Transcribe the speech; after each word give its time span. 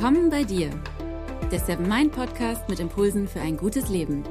Willkommen 0.00 0.30
bei 0.30 0.44
dir, 0.44 0.70
der 1.50 1.58
Seven 1.58 1.88
Mind 1.88 2.12
Podcast 2.12 2.68
mit 2.68 2.78
Impulsen 2.78 3.26
für 3.26 3.40
ein 3.40 3.56
gutes 3.56 3.88
Leben. 3.88 4.22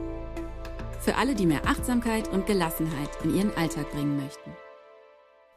Für 1.01 1.15
alle, 1.18 1.36
die 1.36 1.45
mehr 1.45 1.65
Achtsamkeit 1.65 2.29
und 2.29 2.45
Gelassenheit 2.45 3.09
in 3.25 3.36
ihren 3.36 3.57
Alltag 3.57 3.91
bringen 3.91 4.15
möchten. 4.15 4.51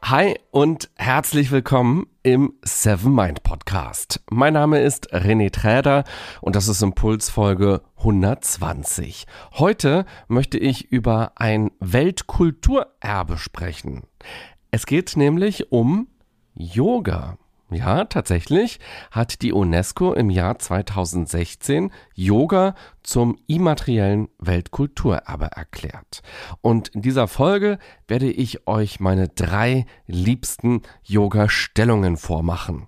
Hi 0.01 0.37
und 0.51 0.89
herzlich 0.97 1.49
willkommen 1.49 2.07
im 2.23 2.55
Seven 2.61 3.15
Mind 3.15 3.43
Podcast. 3.43 4.21
Mein 4.29 4.51
Name 4.51 4.81
ist 4.81 5.13
René 5.13 5.49
Träder 5.49 6.03
und 6.41 6.57
das 6.57 6.67
ist 6.67 6.81
Impulsfolge 6.81 7.81
120. 7.95 9.27
Heute 9.53 10.05
möchte 10.27 10.57
ich 10.57 10.91
über 10.91 11.31
ein 11.35 11.71
Weltkulturerbe 11.79 13.37
sprechen. 13.37 14.01
Es 14.71 14.85
geht 14.85 15.15
nämlich 15.15 15.71
um 15.71 16.09
Yoga. 16.53 17.37
Ja, 17.73 18.03
tatsächlich 18.03 18.79
hat 19.11 19.41
die 19.41 19.53
UNESCO 19.53 20.11
im 20.11 20.29
Jahr 20.29 20.59
2016 20.59 21.89
Yoga 22.13 22.75
zum 23.01 23.39
immateriellen 23.47 24.27
Weltkulturerbe 24.39 25.45
erklärt. 25.45 26.21
Und 26.59 26.89
in 26.89 27.01
dieser 27.01 27.29
Folge 27.29 27.79
werde 28.09 28.29
ich 28.29 28.67
euch 28.67 28.99
meine 28.99 29.29
drei 29.29 29.85
liebsten 30.05 30.81
Yoga-Stellungen 31.03 32.17
vormachen. 32.17 32.87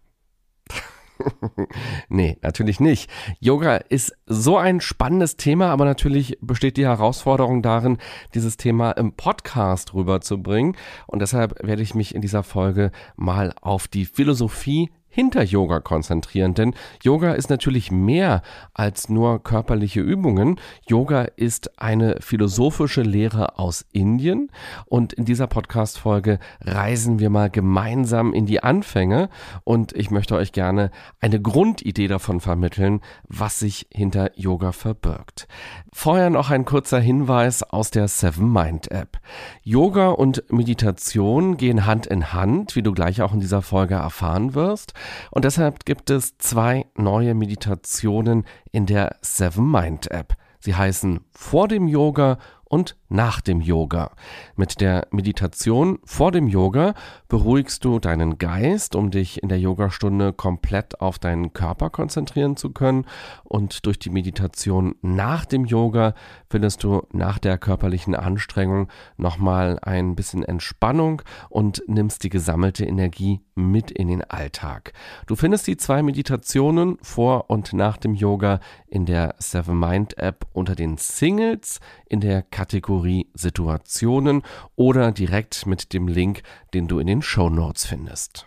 nee, 2.10 2.38
natürlich 2.42 2.80
nicht. 2.80 3.10
Yoga 3.40 3.78
ist 3.78 4.14
so 4.26 4.58
ein 4.58 4.82
spannendes 4.82 5.38
Thema, 5.38 5.70
aber 5.70 5.86
natürlich 5.86 6.38
besteht 6.42 6.78
die 6.78 6.86
Herausforderung 6.86 7.62
darin, 7.62 7.98
dieses 8.34 8.58
Thema 8.58 8.92
im 8.92 9.14
Podcast 9.14 9.94
rüberzubringen. 9.94 10.76
Und 11.08 11.22
deshalb 11.22 11.66
werde 11.66 11.82
ich 11.82 11.96
mich 11.96 12.16
in 12.16 12.22
dieser 12.22 12.44
Folge 12.44 12.92
mal 13.16 13.54
auf 13.62 13.88
die 13.88 14.06
Philosophie 14.06 14.92
hinter 15.14 15.44
Yoga 15.44 15.80
konzentrieren, 15.80 16.56
denn 16.56 16.74
Yoga 17.04 17.34
ist 17.34 17.52
natürlich 17.52 17.92
mehr 17.92 18.42
als 18.74 19.10
nur 19.10 19.44
körperliche 19.44 20.02
Übungen. 20.02 20.60
Yoga 20.88 21.26
ist 21.36 21.80
eine 21.80 22.18
philosophische 22.20 23.04
Lehre 23.04 23.60
aus 23.60 23.86
Indien 23.92 24.50
und 24.86 25.14
in 25.14 25.24
dieser 25.24 25.46
Podcast 25.46 26.00
Folge 26.00 26.40
reisen 26.62 27.20
wir 27.20 27.30
mal 27.30 27.52
gemeinsam 27.52 28.34
in 28.34 28.48
die 28.48 28.64
Anfänge 28.64 29.30
und 29.64 29.94
ich 29.94 30.10
möchte 30.10 30.36
euch 30.36 30.52
gerne 30.52 30.90
eine 31.22 31.40
Grundidee 31.40 32.08
davon 32.08 32.40
vermitteln, 32.40 33.02
was 33.28 33.60
sich 33.60 33.88
hinter 33.94 34.32
Yoga 34.36 34.72
verbirgt. 34.72 35.48
Vorher 35.92 36.32
noch 36.32 36.50
ein 36.50 36.66
kurzer 36.66 37.00
Hinweis 37.00 37.62
aus 37.62 37.92
der 37.92 38.08
Seven 38.08 38.52
Mind 38.52 38.90
App. 38.90 39.20
Yoga 39.62 40.10
und 40.10 40.44
Meditation 40.52 41.56
gehen 41.58 41.86
Hand 41.86 42.08
in 42.08 42.34
Hand, 42.34 42.76
wie 42.76 42.82
du 42.82 42.94
gleich 42.94 43.22
auch 43.22 43.32
in 43.32 43.40
dieser 43.40 43.62
Folge 43.62 43.94
erfahren 43.94 44.56
wirst. 44.56 44.94
Und 45.32 45.46
deshalb 45.46 45.86
gibt 45.86 46.10
es 46.10 46.38
zwei 46.38 46.86
neue 46.96 47.34
Meditationen 47.34 48.46
in 48.72 48.86
der 48.86 49.18
Seven 49.22 49.70
Mind 49.70 50.12
App. 50.12 50.36
Sie 50.60 50.76
heißen 50.76 51.20
vor 51.32 51.68
dem 51.68 51.88
Yoga 51.88 52.38
und 52.74 52.96
nach 53.08 53.42
dem 53.42 53.62
Yoga. 53.62 54.10
Mit 54.56 54.82
der 54.82 55.08
Meditation 55.12 56.00
vor 56.04 56.32
dem 56.32 56.48
Yoga 56.48 56.96
beruhigst 57.28 57.86
du 57.86 58.00
deinen 58.00 58.40
Geist, 58.40 58.96
um 58.96 59.12
dich 59.12 59.44
in 59.44 59.50
der 59.50 59.60
Yogastunde 59.60 60.34
komplett 60.34 61.00
auf 61.00 61.20
deinen 61.20 61.54
Körper 61.54 61.92
konzentrieren 61.92 62.58
zu 62.58 62.72
können. 62.72 63.06
Und 63.44 63.86
durch 63.86 64.00
die 64.00 64.10
Meditation 64.10 64.96
nach 65.04 65.46
dem 65.46 65.66
Yoga 65.66 66.16
findest 66.50 66.84
du 66.84 67.04
nach 67.12 67.38
der 67.38 67.60
körperlichen 67.60 68.16
Anstrengung 68.16 68.88
nochmal 69.18 69.78
ein 69.84 70.16
bisschen 70.16 70.44
Entspannung 70.44 71.22
und 71.50 71.84
nimmst 71.86 72.24
die 72.24 72.30
gesammelte 72.30 72.86
Energie 72.86 73.42
mit 73.54 73.92
in 73.92 74.08
den 74.08 74.24
Alltag. 74.24 74.94
Du 75.28 75.36
findest 75.36 75.68
die 75.68 75.78
zwei 75.78 76.02
Meditationen 76.02 76.98
vor 77.04 77.52
und 77.52 77.74
nach 77.74 77.98
dem 77.98 78.16
Yoga 78.16 78.60
in 78.88 79.06
der 79.06 79.36
Seven 79.38 79.78
Mind 79.80 80.18
App 80.18 80.48
unter 80.54 80.74
den 80.74 80.98
Singles 80.98 81.80
in 82.08 82.20
der 82.20 82.42
Kategorie 82.64 83.28
Situationen 83.34 84.42
oder 84.78 85.12
direkt 85.12 85.66
mit 85.66 85.92
dem 85.92 86.08
Link, 86.08 86.44
den 86.74 86.88
du 86.88 87.00
in 87.00 87.08
den 87.08 87.22
Show 87.22 87.50
Notes 87.50 87.86
findest. 87.86 88.46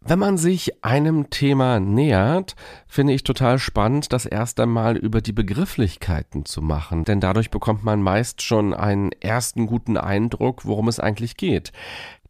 Wenn 0.00 0.18
man 0.18 0.36
sich 0.36 0.84
einem 0.84 1.30
Thema 1.30 1.80
nähert, 1.80 2.54
finde 2.86 3.14
ich 3.14 3.24
total 3.24 3.58
spannend, 3.58 4.12
das 4.12 4.26
erst 4.26 4.60
einmal 4.60 4.98
über 4.98 5.22
die 5.22 5.32
Begrifflichkeiten 5.32 6.44
zu 6.44 6.60
machen, 6.60 7.04
denn 7.04 7.18
dadurch 7.18 7.50
bekommt 7.50 7.82
man 7.82 8.02
meist 8.02 8.42
schon 8.42 8.74
einen 8.74 9.12
ersten 9.12 9.66
guten 9.66 9.96
Eindruck, 9.96 10.66
worum 10.66 10.88
es 10.88 11.00
eigentlich 11.00 11.38
geht. 11.38 11.72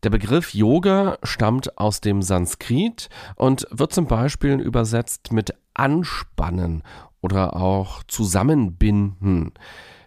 Der 0.04 0.10
Begriff 0.10 0.54
Yoga 0.54 1.18
stammt 1.24 1.76
aus 1.76 2.00
dem 2.00 2.22
Sanskrit 2.22 3.08
und 3.34 3.66
wird 3.72 3.92
zum 3.92 4.06
Beispiel 4.06 4.60
übersetzt 4.60 5.32
mit 5.32 5.54
anspannen 5.74 6.84
oder 7.24 7.56
auch 7.56 8.02
zusammenbinden. 8.02 9.52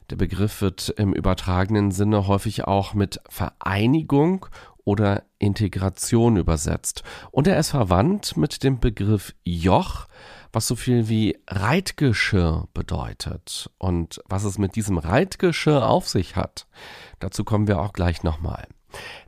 Der 0.09 0.15
Begriff 0.15 0.61
wird 0.61 0.89
im 0.97 1.13
übertragenen 1.13 1.91
Sinne 1.91 2.27
häufig 2.27 2.63
auch 2.65 2.93
mit 2.93 3.19
Vereinigung 3.29 4.45
oder 4.85 5.23
Integration 5.37 6.37
übersetzt. 6.37 7.03
Und 7.31 7.45
er 7.47 7.59
ist 7.59 7.71
verwandt 7.71 8.37
mit 8.37 8.63
dem 8.63 8.79
Begriff 8.79 9.35
Joch, 9.43 10.07
was 10.53 10.67
so 10.67 10.77
viel 10.77 11.09
wie 11.09 11.37
Reitgeschirr 11.47 12.69
bedeutet. 12.73 13.69
Und 13.77 14.21
was 14.29 14.45
es 14.45 14.57
mit 14.57 14.77
diesem 14.77 14.97
Reitgeschirr 14.97 15.85
auf 15.85 16.07
sich 16.07 16.37
hat, 16.37 16.67
dazu 17.19 17.43
kommen 17.43 17.67
wir 17.67 17.81
auch 17.81 17.91
gleich 17.91 18.23
nochmal. 18.23 18.65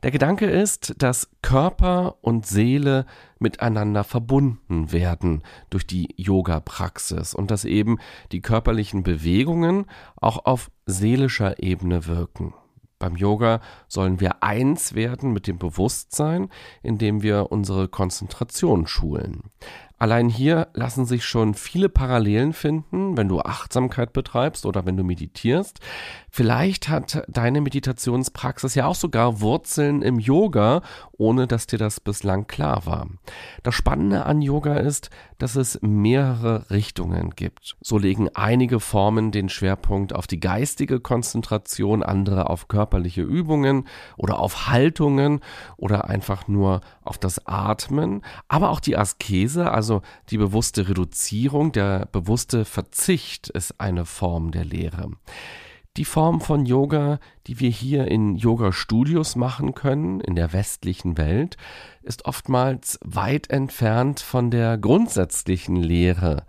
Der 0.02 0.10
Gedanke 0.10 0.46
ist, 0.46 0.94
dass 1.02 1.30
Körper 1.42 2.16
und 2.22 2.46
Seele 2.46 3.06
miteinander 3.38 4.04
verbunden 4.04 4.92
werden 4.92 5.42
durch 5.68 5.86
die 5.86 6.08
Yoga-Praxis 6.16 7.34
und 7.34 7.50
dass 7.50 7.64
eben 7.64 7.98
die 8.32 8.40
körperlichen 8.40 9.02
Bewegungen 9.02 9.86
auch 10.16 10.44
auf 10.44 10.70
seelischer 10.86 11.62
Ebene 11.62 12.06
wirken. 12.06 12.54
Beim 12.98 13.16
Yoga 13.16 13.60
sollen 13.88 14.20
wir 14.20 14.42
eins 14.42 14.94
werden 14.94 15.32
mit 15.32 15.46
dem 15.46 15.58
Bewusstsein, 15.58 16.50
indem 16.82 17.22
wir 17.22 17.50
unsere 17.50 17.88
Konzentration 17.88 18.86
schulen. 18.86 19.44
Allein 20.00 20.30
hier 20.30 20.68
lassen 20.72 21.04
sich 21.04 21.26
schon 21.26 21.52
viele 21.52 21.90
Parallelen 21.90 22.54
finden, 22.54 23.18
wenn 23.18 23.28
du 23.28 23.40
Achtsamkeit 23.40 24.14
betreibst 24.14 24.64
oder 24.64 24.86
wenn 24.86 24.96
du 24.96 25.04
meditierst. 25.04 25.78
Vielleicht 26.30 26.88
hat 26.88 27.22
deine 27.28 27.60
Meditationspraxis 27.60 28.74
ja 28.74 28.86
auch 28.86 28.94
sogar 28.94 29.42
Wurzeln 29.42 30.00
im 30.00 30.18
Yoga, 30.18 30.80
ohne 31.12 31.46
dass 31.46 31.66
dir 31.66 31.78
das 31.78 32.00
bislang 32.00 32.46
klar 32.46 32.86
war. 32.86 33.08
Das 33.62 33.74
Spannende 33.74 34.24
an 34.24 34.40
Yoga 34.40 34.76
ist, 34.76 35.10
dass 35.40 35.56
es 35.56 35.80
mehrere 35.82 36.70
Richtungen 36.70 37.30
gibt. 37.30 37.76
So 37.80 37.98
legen 37.98 38.28
einige 38.34 38.78
Formen 38.78 39.32
den 39.32 39.48
Schwerpunkt 39.48 40.14
auf 40.14 40.26
die 40.26 40.38
geistige 40.38 41.00
Konzentration, 41.00 42.02
andere 42.02 42.48
auf 42.48 42.68
körperliche 42.68 43.22
Übungen 43.22 43.88
oder 44.16 44.38
auf 44.38 44.68
Haltungen 44.68 45.40
oder 45.76 46.08
einfach 46.08 46.46
nur 46.46 46.82
auf 47.02 47.18
das 47.18 47.46
Atmen, 47.46 48.22
aber 48.48 48.70
auch 48.70 48.80
die 48.80 48.96
Askese, 48.96 49.72
also 49.72 50.02
die 50.28 50.38
bewusste 50.38 50.88
Reduzierung, 50.88 51.72
der 51.72 52.06
bewusste 52.12 52.64
Verzicht 52.64 53.48
ist 53.48 53.80
eine 53.80 54.04
Form 54.04 54.50
der 54.50 54.64
Lehre. 54.64 55.10
Die 55.96 56.04
Form 56.04 56.40
von 56.40 56.66
Yoga, 56.66 57.18
die 57.48 57.58
wir 57.58 57.70
hier 57.70 58.06
in 58.06 58.36
Yoga-Studios 58.36 59.34
machen 59.34 59.74
können, 59.74 60.20
in 60.20 60.36
der 60.36 60.52
westlichen 60.52 61.18
Welt, 61.18 61.56
ist 62.02 62.26
oftmals 62.26 63.00
weit 63.02 63.50
entfernt 63.50 64.20
von 64.20 64.52
der 64.52 64.78
grundsätzlichen 64.78 65.74
Lehre. 65.74 66.46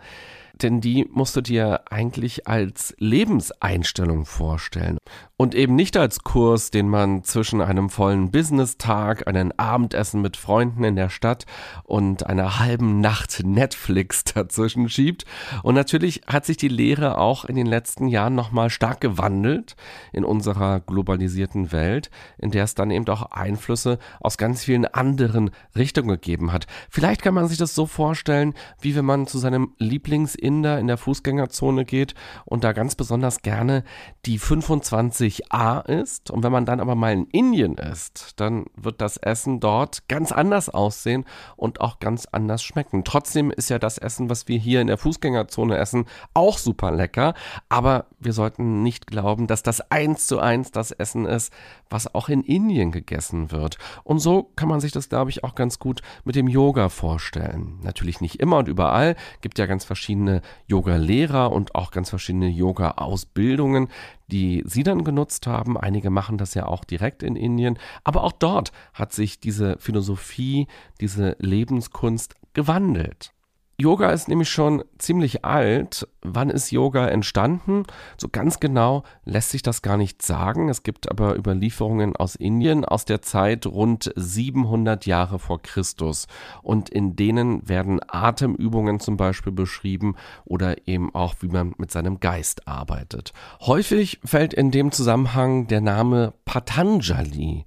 Denn 0.61 0.79
die 0.79 1.07
musst 1.09 1.35
du 1.35 1.41
dir 1.41 1.91
eigentlich 1.91 2.47
als 2.47 2.93
Lebenseinstellung 2.99 4.25
vorstellen 4.25 4.97
und 5.41 5.55
eben 5.55 5.73
nicht 5.73 5.97
als 5.97 6.23
Kurs, 6.23 6.69
den 6.69 6.87
man 6.87 7.23
zwischen 7.23 7.61
einem 7.61 7.89
vollen 7.89 8.29
Business-Tag, 8.29 9.27
einem 9.27 9.51
Abendessen 9.57 10.21
mit 10.21 10.37
Freunden 10.37 10.83
in 10.83 10.95
der 10.95 11.09
Stadt 11.09 11.47
und 11.83 12.27
einer 12.27 12.59
halben 12.59 13.01
Nacht 13.01 13.41
Netflix 13.43 14.23
dazwischen 14.35 14.87
schiebt. 14.87 15.25
Und 15.63 15.73
natürlich 15.73 16.21
hat 16.27 16.45
sich 16.45 16.57
die 16.57 16.67
Lehre 16.67 17.17
auch 17.17 17.43
in 17.43 17.55
den 17.55 17.65
letzten 17.65 18.07
Jahren 18.07 18.35
nochmal 18.35 18.69
stark 18.69 19.01
gewandelt 19.01 19.75
in 20.13 20.25
unserer 20.25 20.79
globalisierten 20.79 21.71
Welt, 21.71 22.11
in 22.37 22.51
der 22.51 22.65
es 22.65 22.75
dann 22.75 22.91
eben 22.91 23.07
auch 23.07 23.31
Einflüsse 23.31 23.97
aus 24.19 24.37
ganz 24.37 24.63
vielen 24.63 24.85
anderen 24.85 25.49
Richtungen 25.75 26.09
gegeben 26.09 26.53
hat. 26.53 26.67
Vielleicht 26.91 27.23
kann 27.23 27.33
man 27.33 27.47
sich 27.47 27.57
das 27.57 27.73
so 27.73 27.87
vorstellen, 27.87 28.53
wie 28.79 28.95
wenn 28.95 29.05
man 29.05 29.25
zu 29.25 29.39
seinem 29.39 29.73
Lieblings 29.79 30.35
Inder 30.35 30.77
in 30.77 30.85
der 30.85 30.97
Fußgängerzone 30.97 31.83
geht 31.83 32.13
und 32.45 32.63
da 32.63 32.73
ganz 32.73 32.93
besonders 32.93 33.41
gerne 33.41 33.83
die 34.27 34.37
25 34.37 35.30
wirklich 35.31 35.51
A 35.53 35.79
ist. 35.79 36.29
Und 36.29 36.43
wenn 36.43 36.51
man 36.51 36.65
dann 36.65 36.79
aber 36.79 36.95
mal 36.95 37.13
in 37.13 37.25
Indien 37.27 37.75
ist, 37.75 38.39
dann 38.39 38.65
wird 38.75 38.99
das 39.01 39.17
Essen 39.17 39.59
dort 39.59 40.07
ganz 40.09 40.31
anders 40.31 40.69
aussehen 40.69 41.25
und 41.55 41.79
auch 41.79 41.99
ganz 41.99 42.27
anders 42.31 42.63
schmecken. 42.63 43.03
Trotzdem 43.03 43.51
ist 43.51 43.69
ja 43.69 43.79
das 43.79 43.97
Essen, 43.97 44.29
was 44.29 44.47
wir 44.47 44.57
hier 44.57 44.81
in 44.81 44.87
der 44.87 44.97
Fußgängerzone 44.97 45.77
essen, 45.77 46.05
auch 46.33 46.57
super 46.57 46.91
lecker. 46.91 47.33
Aber 47.69 48.05
wir 48.19 48.33
sollten 48.33 48.83
nicht 48.83 49.07
glauben, 49.07 49.47
dass 49.47 49.63
das 49.63 49.79
eins 49.91 50.27
zu 50.27 50.39
eins 50.39 50.71
das 50.71 50.91
Essen 50.91 51.25
ist, 51.25 51.53
was 51.89 52.13
auch 52.13 52.29
in 52.29 52.41
Indien 52.43 52.91
gegessen 52.91 53.51
wird. 53.51 53.77
Und 54.03 54.19
so 54.19 54.51
kann 54.55 54.69
man 54.69 54.81
sich 54.81 54.91
das, 54.91 55.09
glaube 55.09 55.29
ich, 55.29 55.43
auch 55.43 55.55
ganz 55.55 55.79
gut 55.79 56.01
mit 56.25 56.35
dem 56.35 56.47
Yoga 56.47 56.89
vorstellen. 56.89 57.79
Natürlich 57.83 58.21
nicht 58.21 58.39
immer 58.39 58.57
und 58.57 58.67
überall. 58.67 59.15
Gibt 59.41 59.59
ja 59.59 59.65
ganz 59.65 59.85
verschiedene 59.85 60.41
Yoga-Lehrer 60.67 61.51
und 61.51 61.75
auch 61.75 61.91
ganz 61.91 62.09
verschiedene 62.09 62.47
Yoga-Ausbildungen, 62.47 63.87
die 64.31 64.63
Sie 64.65 64.83
dann 64.83 65.03
genutzt 65.03 65.20
haben. 65.47 65.77
Einige 65.77 66.09
machen 66.09 66.37
das 66.37 66.53
ja 66.53 66.65
auch 66.65 66.83
direkt 66.83 67.23
in 67.23 67.35
Indien. 67.35 67.77
Aber 68.03 68.23
auch 68.23 68.31
dort 68.31 68.71
hat 68.93 69.13
sich 69.13 69.39
diese 69.39 69.77
Philosophie, 69.79 70.67
diese 70.99 71.35
Lebenskunst 71.39 72.35
gewandelt. 72.53 73.33
Yoga 73.81 74.11
ist 74.11 74.27
nämlich 74.27 74.49
schon 74.49 74.83
ziemlich 74.99 75.43
alt. 75.43 76.07
Wann 76.21 76.51
ist 76.51 76.69
Yoga 76.69 77.07
entstanden? 77.07 77.83
So 78.15 78.29
ganz 78.31 78.59
genau 78.59 79.03
lässt 79.25 79.49
sich 79.49 79.63
das 79.63 79.81
gar 79.81 79.97
nicht 79.97 80.21
sagen. 80.21 80.69
Es 80.69 80.83
gibt 80.83 81.09
aber 81.09 81.35
Überlieferungen 81.35 82.15
aus 82.15 82.35
Indien 82.35 82.85
aus 82.85 83.05
der 83.05 83.23
Zeit 83.23 83.65
rund 83.65 84.13
700 84.15 85.07
Jahre 85.07 85.39
vor 85.39 85.63
Christus. 85.63 86.27
Und 86.61 86.89
in 86.89 87.15
denen 87.15 87.67
werden 87.67 87.99
Atemübungen 88.07 88.99
zum 88.99 89.17
Beispiel 89.17 89.51
beschrieben 89.51 90.15
oder 90.45 90.87
eben 90.87 91.13
auch, 91.15 91.33
wie 91.39 91.47
man 91.47 91.73
mit 91.77 91.89
seinem 91.89 92.19
Geist 92.19 92.67
arbeitet. 92.67 93.33
Häufig 93.61 94.19
fällt 94.23 94.53
in 94.53 94.69
dem 94.69 94.91
Zusammenhang 94.91 95.65
der 95.65 95.81
Name 95.81 96.33
Patanjali. 96.45 97.65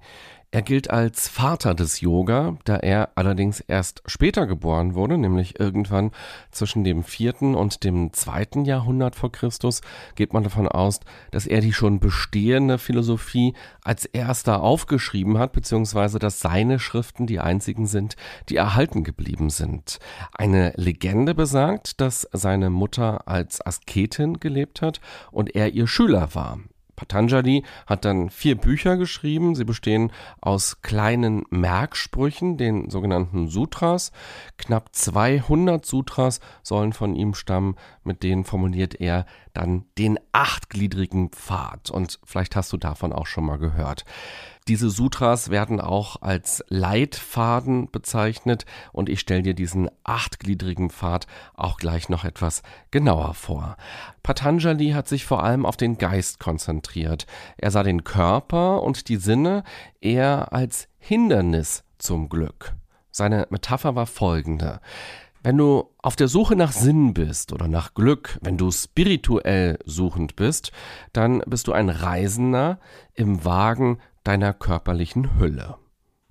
Er 0.55 0.61
gilt 0.61 0.89
als 0.89 1.27
Vater 1.27 1.75
des 1.75 1.99
Yoga, 1.99 2.55
da 2.63 2.77
er 2.77 3.09
allerdings 3.15 3.59
erst 3.59 4.01
später 4.05 4.47
geboren 4.47 4.95
wurde, 4.95 5.17
nämlich 5.17 5.59
irgendwann 5.59 6.11
zwischen 6.49 6.85
dem 6.85 7.03
vierten 7.03 7.55
und 7.55 7.83
dem 7.83 8.13
zweiten 8.13 8.63
Jahrhundert 8.63 9.17
vor 9.17 9.33
Christus, 9.33 9.81
geht 10.15 10.31
man 10.31 10.43
davon 10.43 10.69
aus, 10.69 11.01
dass 11.31 11.45
er 11.45 11.59
die 11.59 11.73
schon 11.73 11.99
bestehende 11.99 12.77
Philosophie 12.77 13.53
als 13.83 14.05
erster 14.05 14.61
aufgeschrieben 14.61 15.37
hat, 15.39 15.51
beziehungsweise 15.51 16.19
dass 16.19 16.39
seine 16.39 16.79
Schriften 16.79 17.27
die 17.27 17.41
einzigen 17.41 17.85
sind, 17.85 18.15
die 18.47 18.55
erhalten 18.55 19.03
geblieben 19.03 19.49
sind. 19.49 19.99
Eine 20.31 20.71
Legende 20.77 21.35
besagt, 21.35 21.99
dass 21.99 22.29
seine 22.31 22.69
Mutter 22.69 23.27
als 23.27 23.59
Asketin 23.59 24.39
gelebt 24.39 24.81
hat 24.81 25.01
und 25.31 25.53
er 25.53 25.73
ihr 25.73 25.87
Schüler 25.87 26.33
war. 26.33 26.59
Patanjali 26.95 27.63
hat 27.85 28.05
dann 28.05 28.29
vier 28.29 28.55
Bücher 28.55 28.97
geschrieben. 28.97 29.55
Sie 29.55 29.65
bestehen 29.65 30.11
aus 30.41 30.81
kleinen 30.81 31.43
Merksprüchen, 31.49 32.57
den 32.57 32.89
sogenannten 32.89 33.47
Sutras. 33.47 34.11
Knapp 34.57 34.89
200 34.93 35.85
Sutras 35.85 36.39
sollen 36.63 36.93
von 36.93 37.15
ihm 37.15 37.33
stammen. 37.33 37.75
Mit 38.05 38.23
denen 38.23 38.43
formuliert 38.43 39.01
er 39.01 39.25
dann 39.53 39.85
den 39.97 40.19
achtgliedrigen 40.31 41.29
Pfad. 41.29 41.89
Und 41.89 42.19
vielleicht 42.23 42.55
hast 42.55 42.71
du 42.71 42.77
davon 42.77 43.11
auch 43.11 43.25
schon 43.25 43.45
mal 43.45 43.57
gehört. 43.57 44.05
Diese 44.67 44.89
Sutras 44.89 45.49
werden 45.49 45.79
auch 45.79 46.21
als 46.21 46.63
Leitfaden 46.69 47.91
bezeichnet 47.91 48.65
und 48.93 49.09
ich 49.09 49.19
stelle 49.19 49.43
dir 49.43 49.53
diesen 49.53 49.89
achtgliedrigen 50.03 50.89
Pfad 50.89 51.27
auch 51.53 51.77
gleich 51.77 52.09
noch 52.09 52.25
etwas 52.25 52.63
genauer 52.89 53.35
vor. 53.35 53.77
Patanjali 54.23 54.91
hat 54.91 55.07
sich 55.07 55.25
vor 55.25 55.43
allem 55.43 55.67
auf 55.67 55.77
den 55.77 55.99
Geist 55.99 56.39
konzentriert. 56.39 57.27
Er 57.57 57.69
sah 57.69 57.83
den 57.83 58.03
Körper 58.03 58.81
und 58.81 59.07
die 59.07 59.17
Sinne 59.17 59.63
eher 60.01 60.51
als 60.51 60.87
Hindernis 60.97 61.83
zum 61.99 62.29
Glück. 62.29 62.73
Seine 63.11 63.47
Metapher 63.49 63.95
war 63.95 64.07
folgende. 64.07 64.81
Wenn 65.45 65.57
du 65.57 65.91
auf 65.99 66.15
der 66.15 66.27
Suche 66.27 66.55
nach 66.55 66.71
Sinn 66.71 67.13
bist 67.13 67.53
oder 67.53 67.67
nach 67.67 67.93
Glück, 67.93 68.39
wenn 68.41 68.57
du 68.57 68.71
spirituell 68.71 69.77
suchend 69.85 70.35
bist, 70.35 70.71
dann 71.13 71.43
bist 71.45 71.67
du 71.67 71.71
ein 71.71 71.89
Reisender 71.89 72.79
im 73.13 73.45
Wagen 73.45 73.99
deiner 74.23 74.53
körperlichen 74.53 75.37
Hülle. 75.37 75.75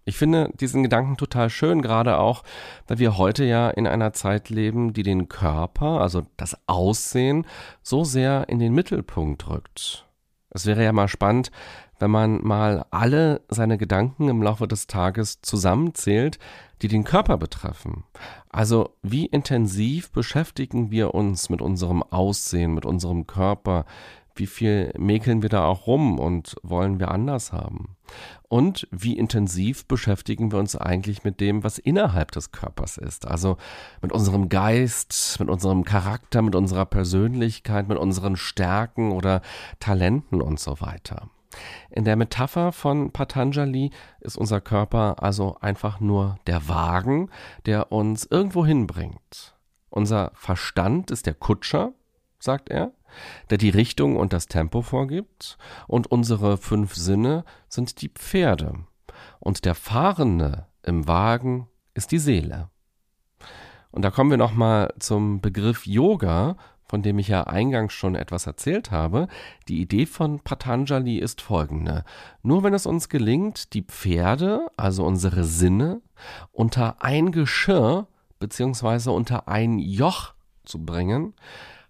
Ich 0.05 0.17
finde 0.17 0.51
diesen 0.55 0.83
Gedanken 0.83 1.17
total 1.17 1.49
schön, 1.49 1.81
gerade 1.81 2.19
auch, 2.19 2.43
weil 2.89 2.99
wir 2.99 3.17
heute 3.17 3.45
ja 3.45 3.71
in 3.71 3.87
einer 3.87 4.15
Zeit 4.15 4.51
leben, 4.51 4.95
die 4.95 5.05
den 5.05 5.29
Körper, 5.29 6.01
also 6.01 6.27
das 6.37 6.59
Aussehen, 6.67 7.47
so 7.85 8.03
sehr 8.03 8.49
in 8.49 8.59
den 8.59 8.75
Mittelpunkt 8.75 9.49
rückt. 9.49 10.09
Es 10.51 10.67
wäre 10.67 10.83
ja 10.83 10.93
mal 10.93 11.07
spannend, 11.07 11.53
wenn 11.99 12.11
man 12.11 12.43
mal 12.43 12.87
alle 12.91 13.43
seine 13.49 13.79
Gedanken 13.79 14.29
im 14.29 14.43
Laufe 14.43 14.69
des 14.69 14.87
Tages 14.87 15.41
zusammenzählt, 15.43 16.39
die 16.83 16.89
den 16.89 17.05
Körper 17.05 17.39
betreffen. 17.39 18.05
Also 18.49 18.91
wie 19.03 19.27
intensiv 19.27 20.11
beschäftigen 20.11 20.91
wir 20.91 21.15
uns 21.15 21.49
mit 21.49 21.63
unserem 21.63 22.03
Aussehen, 22.03 22.75
mit 22.75 22.85
unserem 22.85 23.27
Körper, 23.27 23.87
wie 24.37 24.47
viel 24.47 24.93
mäkeln 24.99 25.43
wir 25.43 25.49
da 25.49 25.65
auch 25.65 25.87
rum 25.87 26.19
und 26.19 26.57
wollen 26.63 26.99
wir 26.99 27.11
anders 27.11 27.53
haben? 27.53 27.97
Und 28.49 28.87
wie 28.91 29.17
intensiv 29.17 29.87
beschäftigen 29.87 30.53
wir 30.53 30.59
uns 30.59 30.77
eigentlich 30.77 31.25
mit 31.25 31.41
dem, 31.41 31.65
was 31.65 31.79
innerhalb 31.79 32.33
des 32.33 32.51
Körpers 32.51 32.97
ist? 32.97 33.27
Also 33.27 33.57
mit 34.03 34.13
unserem 34.13 34.49
Geist, 34.49 35.37
mit 35.39 35.49
unserem 35.49 35.85
Charakter, 35.85 36.43
mit 36.43 36.55
unserer 36.55 36.85
Persönlichkeit, 36.85 37.89
mit 37.89 37.99
unseren 37.99 38.37
Stärken 38.37 39.13
oder 39.13 39.41
Talenten 39.79 40.43
und 40.43 40.59
so 40.59 40.81
weiter. 40.81 41.31
In 41.91 42.05
der 42.05 42.17
Metapher 42.17 42.73
von 42.73 43.11
Patanjali 43.13 43.91
ist 44.21 44.37
unser 44.37 44.61
Körper 44.61 45.23
also 45.23 45.57
einfach 45.61 46.01
nur 46.01 46.39
der 46.47 46.69
Wagen, 46.69 47.31
der 47.67 47.93
uns 47.93 48.27
irgendwo 48.27 48.65
hinbringt. 48.67 49.55
Unser 49.91 50.33
Verstand 50.35 51.11
ist 51.11 51.27
der 51.27 51.35
Kutscher, 51.35 51.93
sagt 52.39 52.69
er, 52.69 52.93
der 53.51 53.59
die 53.59 53.71
Richtung 53.71 54.17
und 54.17 54.33
das 54.33 54.47
Tempo 54.47 54.83
vorgibt, 54.83 55.57
und 55.87 56.09
unsere 56.09 56.57
fünf 56.57 56.95
Sinne 56.95 57.45
sind 57.69 58.03
die 58.03 58.09
Pferde, 58.09 58.75
und 59.39 59.65
der 59.65 59.75
Fahrende 59.75 60.67
im 60.83 61.07
Wagen 61.07 61.69
ist 61.95 62.11
die 62.13 62.19
Seele. 62.19 62.71
Und 63.93 64.03
da 64.03 64.11
kommen 64.11 64.31
wir 64.31 64.37
nochmal 64.37 64.93
zum 64.99 65.41
Begriff 65.41 65.87
Yoga, 65.87 66.57
von 66.95 67.03
dem 67.03 67.19
ich 67.19 67.27
ja 67.27 67.43
eingangs 67.43 67.93
schon 67.93 68.15
etwas 68.15 68.47
erzählt 68.47 68.93
habe. 68.93 69.27
Die 69.67 69.81
Idee 69.81 70.07
von 70.07 70.39
Patanjali 70.39 71.19
ist 71.19 71.41
folgende. 71.41 72.05
Nur 72.45 72.63
wenn 72.63 72.73
es 72.73 72.87
uns 72.87 73.09
gelingt, 73.09 73.75
die 73.75 73.83
Pferde, 73.83 74.69
also 74.77 75.05
unsere 75.05 75.43
Sinne, 75.43 76.03
unter 76.53 77.03
ein 77.03 77.33
Geschirr 77.33 78.07
bzw. 78.39 79.11
unter 79.11 79.49
ein 79.49 79.81
Joch 79.81 80.35
zu 80.65 80.85
bringen, 80.87 81.35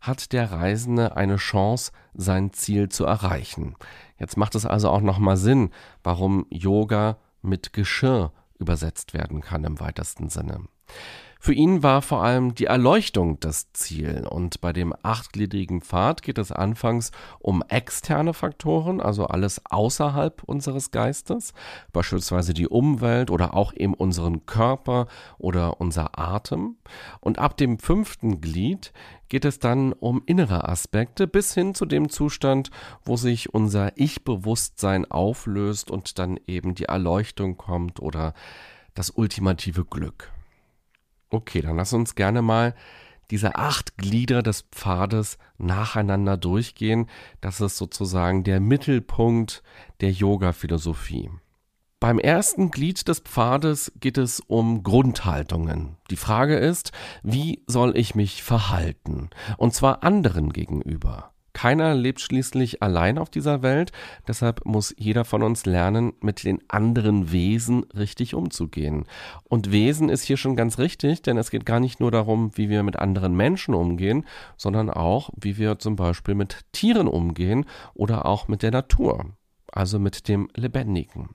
hat 0.01 0.33
der 0.33 0.51
Reisende 0.51 1.19
eine 1.19 1.37
Chance, 1.37 1.93
sein 2.15 2.55
Ziel 2.55 2.89
zu 2.89 3.05
erreichen. 3.05 3.77
Jetzt 4.19 4.39
macht 4.39 4.55
es 4.55 4.65
also 4.65 4.89
auch 4.89 5.03
nochmal 5.03 5.37
Sinn, 5.37 5.69
warum 6.03 6.47
Yoga 6.49 7.19
mit 7.43 7.75
Geschirr 7.75 8.33
übersetzt 8.59 9.13
werden 9.13 9.43
kann 9.43 9.65
im 9.65 9.81
weitesten 9.81 10.31
Sinne. 10.31 10.63
Für 11.45 11.53
ihn 11.53 11.83
war 11.83 12.01
vor 12.01 12.23
allem 12.23 12.55
die 12.55 12.65
Erleuchtung 12.65 13.39
das 13.39 13.71
Ziel 13.75 14.27
und 14.27 14.63
bei 14.63 14.73
dem 14.73 14.95
achtgliedrigen 15.03 15.83
Pfad 15.83 16.23
geht 16.23 16.39
es 16.39 16.51
anfangs 16.51 17.11
um 17.39 17.63
externe 17.69 18.33
Faktoren, 18.33 18.99
also 18.99 19.27
alles 19.27 19.61
außerhalb 19.69 20.43
unseres 20.45 20.91
Geistes, 20.91 21.53
beispielsweise 21.93 22.55
die 22.55 22.67
Umwelt 22.67 23.31
oder 23.31 23.53
auch 23.53 23.75
eben 23.75 23.93
unseren 23.93 24.47
Körper 24.47 25.07
oder 25.37 25.83
unser 25.83 26.19
Atem. 26.19 26.79
Und 27.21 27.39
ab 27.39 27.59
dem 27.59 27.79
fünften 27.79 28.41
Glied 28.41 28.95
geht 29.29 29.45
es 29.45 29.59
dann 29.59 29.93
um 29.93 30.23
innere 30.25 30.67
Aspekte 30.67 31.27
bis 31.27 31.53
hin 31.53 31.75
zu 31.75 31.85
dem 31.85 32.09
Zustand, 32.09 32.71
wo 33.05 33.19
sich 33.19 33.53
unser 33.53 33.99
Ich-Bewusstsein 33.99 35.11
auflöst 35.11 35.91
und 35.91 36.19
dann 36.19 36.41
eben 36.47 36.75
die 36.75 36.87
Erleuchtung 36.87 37.59
kommt 37.59 38.01
oder 38.01 38.33
das 38.95 39.11
ultimative 39.11 39.85
Glück. 39.85 40.34
Okay, 41.31 41.61
dann 41.61 41.77
lass 41.77 41.93
uns 41.93 42.15
gerne 42.15 42.43
mal 42.43 42.75
diese 43.31 43.57
acht 43.57 43.97
Glieder 43.97 44.43
des 44.43 44.63
Pfades 44.71 45.39
nacheinander 45.59 46.37
durchgehen. 46.37 47.09
Das 47.41 47.61
ist 47.61 47.77
sozusagen 47.77 48.45
der 48.45 48.61
Mittelpunkt 48.61 49.63
der 50.01 50.13
Yoga-Philosophie. 50.13 51.31
Beim 52.01 52.19
ersten 52.19 52.71
Glied 52.71 53.09
des 53.09 53.21
Pfades 53.21 53.91
geht 53.99 54.19
es 54.19 54.41
um 54.41 54.83
Grundhaltungen. 54.83 55.97
Die 56.11 56.17
Frage 56.17 56.57
ist, 56.57 56.93
wie 57.23 57.63
soll 57.67 57.97
ich 57.97 58.15
mich 58.15 58.43
verhalten? 58.43 59.31
Und 59.57 59.73
zwar 59.73 60.03
anderen 60.03 60.53
gegenüber. 60.53 61.34
Keiner 61.55 61.95
lebt 61.95 62.21
schließlich 62.21 62.83
allein 62.83 63.17
auf 63.17 63.31
dieser 63.31 63.63
Welt, 63.63 63.93
deshalb 64.29 64.67
muss 64.67 64.95
jeder 64.99 65.25
von 65.25 65.43
uns 65.43 65.65
lernen, 65.65 66.13
mit 66.21 66.45
den 66.45 66.59
anderen 66.69 67.33
Wesen 67.33 67.85
richtig 67.97 68.35
umzugehen. 68.35 69.07
Und 69.45 69.73
Wesen 69.73 70.09
ist 70.09 70.25
hier 70.25 70.37
schon 70.37 70.57
ganz 70.57 70.79
richtig, 70.79 71.23
denn 71.23 71.39
es 71.39 71.51
geht 71.51 71.65
gar 71.65 71.81
nicht 71.81 72.01
nur 72.01 72.11
darum, 72.11 72.51
wie 72.57 72.69
wir 72.69 72.83
mit 72.83 72.97
anderen 72.97 73.37
Menschen 73.37 73.73
umgehen, 73.73 74.27
sondern 74.57 74.91
auch, 74.91 75.31
wie 75.37 75.57
wir 75.57 75.79
zum 75.79 75.97
Beispiel 75.97 76.35
mit 76.35 76.61
Tieren 76.73 77.07
umgehen 77.07 77.65
oder 77.95 78.27
auch 78.27 78.49
mit 78.49 78.63
der 78.63 78.73
Natur, 78.73 79.25
also 79.71 80.01
mit 80.01 80.29
dem 80.29 80.49
Lebendigen. 80.57 81.31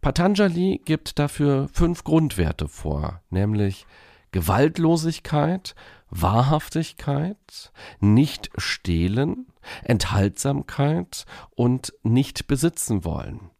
Patanjali 0.00 0.80
gibt 0.84 1.18
dafür 1.18 1.68
fünf 1.72 2.04
Grundwerte 2.04 2.68
vor, 2.68 3.20
nämlich 3.30 3.84
Gewaltlosigkeit, 4.30 5.74
Wahrhaftigkeit, 6.10 7.72
nicht 8.00 8.50
stehlen, 8.56 9.46
Enthaltsamkeit 9.82 11.24
und 11.50 11.92
nicht 12.02 12.46
besitzen 12.46 13.04
wollen. 13.04 13.50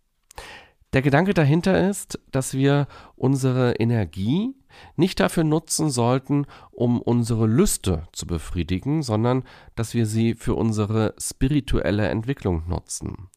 Der 0.92 1.02
Gedanke 1.02 1.35
dahinter 1.35 1.88
ist, 1.88 2.19
dass 2.33 2.52
wir 2.52 2.88
unsere 3.14 3.75
Energie 3.76 4.57
nicht 4.97 5.21
dafür 5.21 5.45
nutzen 5.45 5.90
sollten, 5.90 6.47
um 6.73 7.00
unsere 7.00 7.47
Lüste 7.47 8.09
zu 8.12 8.26
befriedigen, 8.26 9.02
sondern 9.02 9.45
dass 9.76 9.95
wir 9.95 10.07
sie 10.07 10.35
für 10.35 10.54
unsere 10.54 11.14
spirituelle 11.19 12.09
Entwicklung 12.09 12.69
nutzen. 12.69 13.28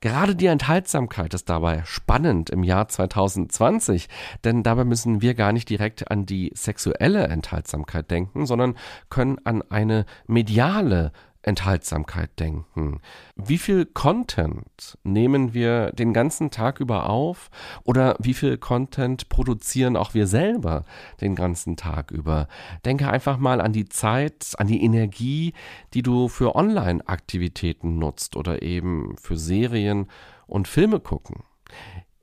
Gerade 0.00 0.36
die 0.36 0.46
Enthaltsamkeit 0.46 1.34
ist 1.34 1.48
dabei 1.48 1.82
spannend 1.84 2.50
im 2.50 2.62
Jahr 2.62 2.88
2020, 2.88 4.08
denn 4.44 4.62
dabei 4.62 4.84
müssen 4.84 5.22
wir 5.22 5.34
gar 5.34 5.52
nicht 5.52 5.68
direkt 5.68 6.10
an 6.10 6.24
die 6.24 6.52
sexuelle 6.54 7.26
Enthaltsamkeit 7.26 8.10
denken, 8.10 8.46
sondern 8.46 8.76
können 9.10 9.38
an 9.44 9.62
eine 9.70 10.06
mediale 10.26 11.12
Enthaltsamkeit 11.48 12.38
denken. 12.38 13.00
Wie 13.34 13.58
viel 13.58 13.86
Content 13.86 14.98
nehmen 15.02 15.54
wir 15.54 15.90
den 15.92 16.12
ganzen 16.12 16.50
Tag 16.50 16.78
über 16.78 17.08
auf 17.08 17.50
oder 17.84 18.16
wie 18.20 18.34
viel 18.34 18.58
Content 18.58 19.28
produzieren 19.28 19.96
auch 19.96 20.14
wir 20.14 20.26
selber 20.26 20.84
den 21.20 21.34
ganzen 21.34 21.76
Tag 21.76 22.10
über? 22.10 22.48
Denke 22.84 23.10
einfach 23.10 23.38
mal 23.38 23.60
an 23.60 23.72
die 23.72 23.88
Zeit, 23.88 24.52
an 24.58 24.66
die 24.66 24.84
Energie, 24.84 25.54
die 25.94 26.02
du 26.02 26.28
für 26.28 26.54
Online-Aktivitäten 26.54 27.98
nutzt 27.98 28.36
oder 28.36 28.62
eben 28.62 29.16
für 29.16 29.36
Serien 29.36 30.06
und 30.46 30.68
Filme 30.68 31.00
gucken. 31.00 31.42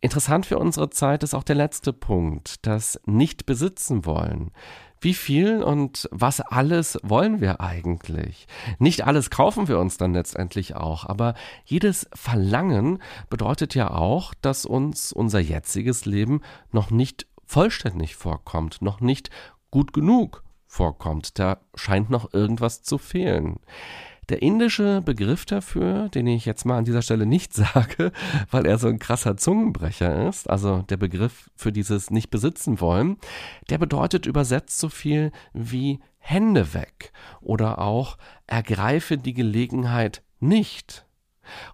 Interessant 0.01 0.46
für 0.46 0.60
unsere 0.60 0.91
Zeit 0.91 1.24
ist 1.24 1.34
auch 1.34 1.44
der 1.44 1.55
letzte 1.55 1.91
Punkt, 1.91 2.67
das 2.67 3.01
nicht 3.05 3.48
besitzen 3.48 4.05
wollen. 4.05 4.51
Wie 5.02 5.14
viel 5.14 5.62
und 5.62 6.08
was 6.12 6.42
alles 6.42 6.98
wollen 7.04 7.42
wir 7.42 7.62
eigentlich? 7.62 8.48
Nicht 8.80 9.06
alles 9.06 9.30
kaufen 9.30 9.68
wir 9.68 9.80
uns 9.80 9.98
dann 9.98 10.14
letztendlich 10.14 10.75
auch, 10.75 11.06
aber 11.06 11.36
jedes 11.66 12.10
Verlangen 12.14 13.02
bedeutet 13.30 13.75
ja 13.75 13.92
auch, 13.92 14.34
dass 14.42 14.66
uns 14.66 15.12
unser 15.12 15.40
jetziges 15.40 16.06
Leben 16.06 16.42
noch 16.72 16.92
nicht 16.92 17.28
vollständig 17.46 18.16
vorkommt, 18.16 18.82
noch 18.82 19.02
nicht 19.02 19.30
gut 19.70 19.94
genug 19.94 20.44
vorkommt. 20.68 21.40
Da 21.40 21.60
scheint 21.75 22.10
noch 22.10 22.34
irgendwas 22.34 22.82
zu 22.82 22.98
fehlen. 22.98 23.60
Der 24.29 24.41
indische 24.41 25.01
Begriff 25.01 25.46
dafür, 25.46 26.10
den 26.10 26.27
ich 26.27 26.46
jetzt 26.46 26.65
mal 26.65 26.77
an 26.77 26.86
dieser 26.86 27.01
Stelle 27.01 27.25
nicht 27.25 27.53
sage, 27.53 28.12
weil 28.51 28.65
er 28.65 28.77
so 28.77 28.88
ein 28.88 29.00
krasser 29.00 29.38
Zungenbrecher 29.38 30.27
ist, 30.27 30.50
also 30.50 30.82
der 30.84 30.98
Begriff 30.98 31.50
für 31.55 31.72
dieses 31.72 32.10
nicht 32.10 32.29
besitzen 32.29 32.79
wollen, 32.79 33.17
der 33.70 33.77
bedeutet 33.77 34.25
übersetzt 34.25 34.79
so 34.79 34.89
viel 34.89 35.32
wie 35.53 36.00
Hände 36.17 36.74
weg 36.74 37.12
oder 37.41 37.79
auch 37.79 38.17
ergreife 38.48 39.17
die 39.17 39.34
Gelegenheit 39.34 40.24
nicht. 40.39 41.05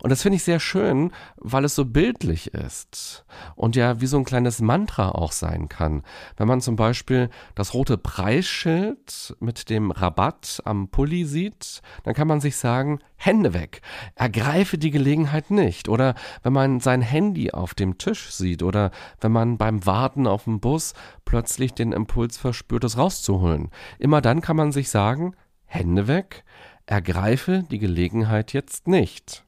Und 0.01 0.09
das 0.09 0.21
finde 0.21 0.37
ich 0.37 0.43
sehr 0.43 0.59
schön, 0.59 1.11
weil 1.37 1.65
es 1.65 1.75
so 1.75 1.85
bildlich 1.85 2.53
ist 2.53 3.25
und 3.55 3.75
ja 3.75 4.01
wie 4.01 4.07
so 4.07 4.17
ein 4.17 4.25
kleines 4.25 4.61
Mantra 4.61 5.09
auch 5.09 5.31
sein 5.31 5.69
kann. 5.69 6.03
Wenn 6.37 6.47
man 6.47 6.61
zum 6.61 6.75
Beispiel 6.75 7.29
das 7.55 7.73
rote 7.73 7.97
Preisschild 7.97 9.35
mit 9.39 9.69
dem 9.69 9.91
Rabatt 9.91 10.61
am 10.65 10.89
Pulli 10.89 11.25
sieht, 11.25 11.81
dann 12.03 12.13
kann 12.13 12.27
man 12.27 12.41
sich 12.41 12.57
sagen, 12.57 12.99
Hände 13.15 13.53
weg, 13.53 13.81
ergreife 14.15 14.79
die 14.79 14.89
Gelegenheit 14.89 15.51
nicht. 15.51 15.89
Oder 15.89 16.15
wenn 16.41 16.53
man 16.53 16.79
sein 16.79 17.01
Handy 17.01 17.51
auf 17.51 17.75
dem 17.75 17.99
Tisch 17.99 18.31
sieht 18.31 18.63
oder 18.63 18.89
wenn 19.19 19.31
man 19.31 19.57
beim 19.59 19.85
Warten 19.85 20.25
auf 20.25 20.45
den 20.45 20.59
Bus 20.59 20.93
plötzlich 21.23 21.73
den 21.73 21.91
Impuls 21.91 22.37
verspürt, 22.37 22.83
es 22.83 22.97
rauszuholen. 22.97 23.69
Immer 23.99 24.21
dann 24.21 24.41
kann 24.41 24.55
man 24.55 24.71
sich 24.71 24.89
sagen, 24.89 25.35
Hände 25.65 26.07
weg, 26.07 26.43
ergreife 26.85 27.63
die 27.69 27.79
Gelegenheit 27.79 28.53
jetzt 28.53 28.87
nicht. 28.87 29.43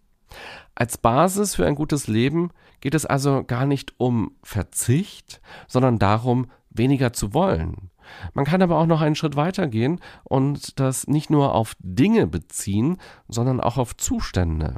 Als 0.75 0.97
Basis 0.97 1.55
für 1.55 1.65
ein 1.65 1.75
gutes 1.75 2.07
Leben 2.07 2.51
geht 2.81 2.95
es 2.95 3.05
also 3.05 3.43
gar 3.43 3.65
nicht 3.65 3.93
um 3.97 4.35
Verzicht, 4.43 5.41
sondern 5.67 5.99
darum, 5.99 6.47
weniger 6.69 7.13
zu 7.13 7.33
wollen. 7.33 7.91
Man 8.33 8.45
kann 8.45 8.61
aber 8.61 8.77
auch 8.77 8.85
noch 8.85 9.01
einen 9.01 9.15
Schritt 9.15 9.35
weiter 9.35 9.67
gehen 9.67 9.99
und 10.23 10.79
das 10.79 11.07
nicht 11.07 11.29
nur 11.29 11.55
auf 11.55 11.75
Dinge 11.79 12.27
beziehen, 12.27 12.97
sondern 13.27 13.61
auch 13.61 13.77
auf 13.77 13.95
Zustände. 13.95 14.75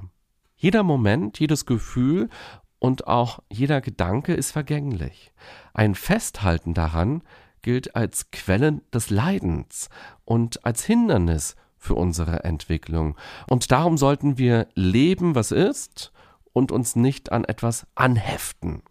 Jeder 0.55 0.83
Moment, 0.83 1.39
jedes 1.39 1.65
Gefühl 1.65 2.29
und 2.79 3.07
auch 3.07 3.39
jeder 3.51 3.81
Gedanke 3.81 4.33
ist 4.33 4.51
vergänglich. 4.51 5.31
Ein 5.73 5.95
Festhalten 5.95 6.73
daran 6.73 7.23
gilt 7.61 7.95
als 7.95 8.29
Quelle 8.31 8.81
des 8.93 9.09
Leidens 9.09 9.89
und 10.23 10.63
als 10.65 10.85
Hindernis 10.85 11.55
für 11.85 11.95
unsere 11.95 12.43
Entwicklung. 12.43 13.15
Und 13.47 13.71
darum 13.71 13.97
sollten 13.97 14.37
wir 14.37 14.67
leben, 14.73 15.35
was 15.35 15.51
ist, 15.51 16.11
und 16.51 16.71
uns 16.71 16.95
nicht 16.95 17.31
an 17.31 17.43
etwas 17.43 17.85
anheften. 17.95 18.81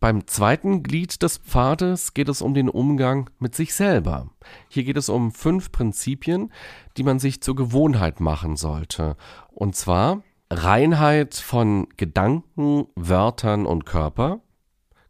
Beim 0.00 0.26
zweiten 0.26 0.82
Glied 0.82 1.22
des 1.22 1.38
Pfades 1.38 2.12
geht 2.12 2.28
es 2.28 2.42
um 2.42 2.54
den 2.54 2.68
Umgang 2.68 3.30
mit 3.38 3.54
sich 3.54 3.72
selber. 3.72 4.30
Hier 4.68 4.82
geht 4.82 4.96
es 4.96 5.08
um 5.08 5.30
fünf 5.30 5.70
Prinzipien, 5.70 6.52
die 6.96 7.04
man 7.04 7.20
sich 7.20 7.40
zur 7.40 7.54
Gewohnheit 7.54 8.18
machen 8.18 8.56
sollte. 8.56 9.16
Und 9.52 9.76
zwar 9.76 10.24
Reinheit 10.50 11.36
von 11.36 11.88
Gedanken, 11.96 12.88
Wörtern 12.96 13.64
und 13.64 13.86
Körper, 13.86 14.40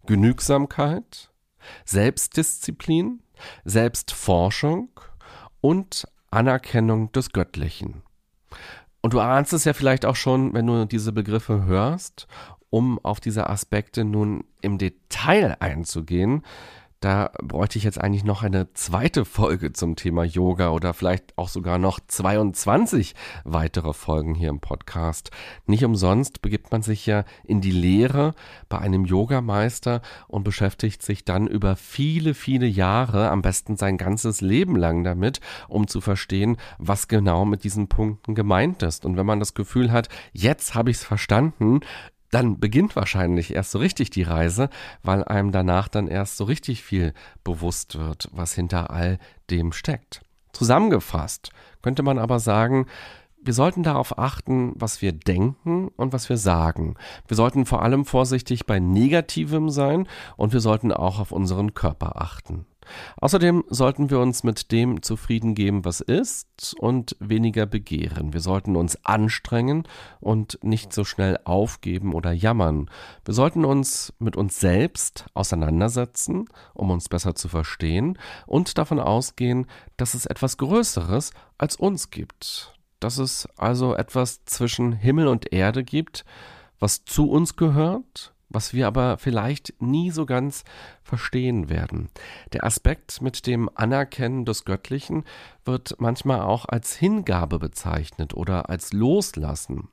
Genügsamkeit, 0.04 1.32
Selbstdisziplin, 1.86 3.22
Selbstforschung 3.64 4.90
und 5.62 6.06
Anerkennung 6.32 7.12
des 7.12 7.32
Göttlichen. 7.32 8.02
Und 9.00 9.14
du 9.14 9.20
ahnst 9.20 9.52
es 9.52 9.64
ja 9.64 9.72
vielleicht 9.72 10.06
auch 10.06 10.16
schon, 10.16 10.54
wenn 10.54 10.66
du 10.66 10.86
diese 10.86 11.12
Begriffe 11.12 11.64
hörst, 11.64 12.26
um 12.70 12.98
auf 13.04 13.20
diese 13.20 13.50
Aspekte 13.50 14.04
nun 14.04 14.44
im 14.62 14.78
Detail 14.78 15.56
einzugehen, 15.60 16.42
da 17.02 17.32
bräuchte 17.42 17.78
ich 17.78 17.84
jetzt 17.84 18.00
eigentlich 18.00 18.22
noch 18.22 18.44
eine 18.44 18.72
zweite 18.74 19.24
Folge 19.24 19.72
zum 19.72 19.96
Thema 19.96 20.22
Yoga 20.22 20.70
oder 20.70 20.94
vielleicht 20.94 21.36
auch 21.36 21.48
sogar 21.48 21.76
noch 21.76 21.98
22 22.06 23.16
weitere 23.44 23.92
Folgen 23.92 24.36
hier 24.36 24.50
im 24.50 24.60
Podcast. 24.60 25.32
Nicht 25.66 25.84
umsonst 25.84 26.42
begibt 26.42 26.70
man 26.70 26.82
sich 26.82 27.04
ja 27.04 27.24
in 27.42 27.60
die 27.60 27.72
Lehre 27.72 28.34
bei 28.68 28.78
einem 28.78 29.04
Yogameister 29.04 30.00
und 30.28 30.44
beschäftigt 30.44 31.02
sich 31.02 31.24
dann 31.24 31.48
über 31.48 31.74
viele, 31.74 32.34
viele 32.34 32.66
Jahre, 32.66 33.30
am 33.30 33.42
besten 33.42 33.76
sein 33.76 33.96
ganzes 33.96 34.40
Leben 34.40 34.76
lang 34.76 35.02
damit, 35.02 35.40
um 35.66 35.88
zu 35.88 36.00
verstehen, 36.00 36.56
was 36.78 37.08
genau 37.08 37.44
mit 37.44 37.64
diesen 37.64 37.88
Punkten 37.88 38.36
gemeint 38.36 38.84
ist. 38.84 39.04
Und 39.04 39.16
wenn 39.16 39.26
man 39.26 39.40
das 39.40 39.54
Gefühl 39.54 39.90
hat, 39.90 40.08
jetzt 40.32 40.76
habe 40.76 40.90
ich 40.90 40.98
es 40.98 41.04
verstanden, 41.04 41.80
dann 42.32 42.58
beginnt 42.58 42.96
wahrscheinlich 42.96 43.54
erst 43.54 43.70
so 43.70 43.78
richtig 43.78 44.10
die 44.10 44.22
Reise, 44.22 44.70
weil 45.02 45.22
einem 45.22 45.52
danach 45.52 45.86
dann 45.86 46.08
erst 46.08 46.38
so 46.38 46.44
richtig 46.44 46.82
viel 46.82 47.12
bewusst 47.44 47.98
wird, 47.98 48.28
was 48.32 48.54
hinter 48.54 48.90
all 48.90 49.18
dem 49.50 49.72
steckt. 49.72 50.22
Zusammengefasst 50.52 51.50
könnte 51.82 52.02
man 52.02 52.18
aber 52.18 52.40
sagen, 52.40 52.86
wir 53.44 53.52
sollten 53.52 53.82
darauf 53.82 54.18
achten, 54.18 54.72
was 54.76 55.02
wir 55.02 55.12
denken 55.12 55.88
und 55.96 56.12
was 56.12 56.28
wir 56.28 56.36
sagen. 56.36 56.94
Wir 57.26 57.36
sollten 57.36 57.66
vor 57.66 57.82
allem 57.82 58.04
vorsichtig 58.04 58.66
bei 58.66 58.78
Negativem 58.78 59.68
sein 59.68 60.08
und 60.36 60.52
wir 60.52 60.60
sollten 60.60 60.92
auch 60.92 61.18
auf 61.18 61.32
unseren 61.32 61.74
Körper 61.74 62.20
achten. 62.22 62.66
Außerdem 63.20 63.64
sollten 63.68 64.10
wir 64.10 64.18
uns 64.18 64.44
mit 64.44 64.72
dem 64.72 65.02
zufrieden 65.02 65.54
geben, 65.54 65.84
was 65.84 66.00
ist, 66.00 66.74
und 66.78 67.16
weniger 67.20 67.66
begehren. 67.66 68.32
Wir 68.32 68.40
sollten 68.40 68.76
uns 68.76 69.04
anstrengen 69.04 69.84
und 70.20 70.58
nicht 70.62 70.92
so 70.92 71.04
schnell 71.04 71.38
aufgeben 71.44 72.14
oder 72.14 72.32
jammern. 72.32 72.90
Wir 73.24 73.34
sollten 73.34 73.64
uns 73.64 74.12
mit 74.18 74.36
uns 74.36 74.60
selbst 74.60 75.26
auseinandersetzen, 75.34 76.46
um 76.74 76.90
uns 76.90 77.08
besser 77.08 77.34
zu 77.34 77.48
verstehen, 77.48 78.18
und 78.46 78.78
davon 78.78 79.00
ausgehen, 79.00 79.66
dass 79.96 80.14
es 80.14 80.26
etwas 80.26 80.58
Größeres 80.58 81.32
als 81.58 81.76
uns 81.76 82.10
gibt. 82.10 82.74
Dass 83.00 83.18
es 83.18 83.48
also 83.56 83.94
etwas 83.94 84.44
zwischen 84.44 84.92
Himmel 84.92 85.26
und 85.26 85.52
Erde 85.52 85.82
gibt, 85.84 86.24
was 86.78 87.04
zu 87.04 87.30
uns 87.30 87.56
gehört, 87.56 88.34
was 88.52 88.72
wir 88.72 88.86
aber 88.86 89.18
vielleicht 89.18 89.74
nie 89.80 90.10
so 90.10 90.26
ganz 90.26 90.64
verstehen 91.02 91.68
werden. 91.68 92.08
Der 92.52 92.64
Aspekt 92.64 93.22
mit 93.22 93.46
dem 93.46 93.70
Anerkennen 93.74 94.44
des 94.44 94.64
Göttlichen 94.64 95.24
wird 95.64 95.96
manchmal 95.98 96.42
auch 96.42 96.66
als 96.66 96.96
Hingabe 96.96 97.58
bezeichnet 97.58 98.34
oder 98.34 98.68
als 98.68 98.92
Loslassen. 98.92 99.88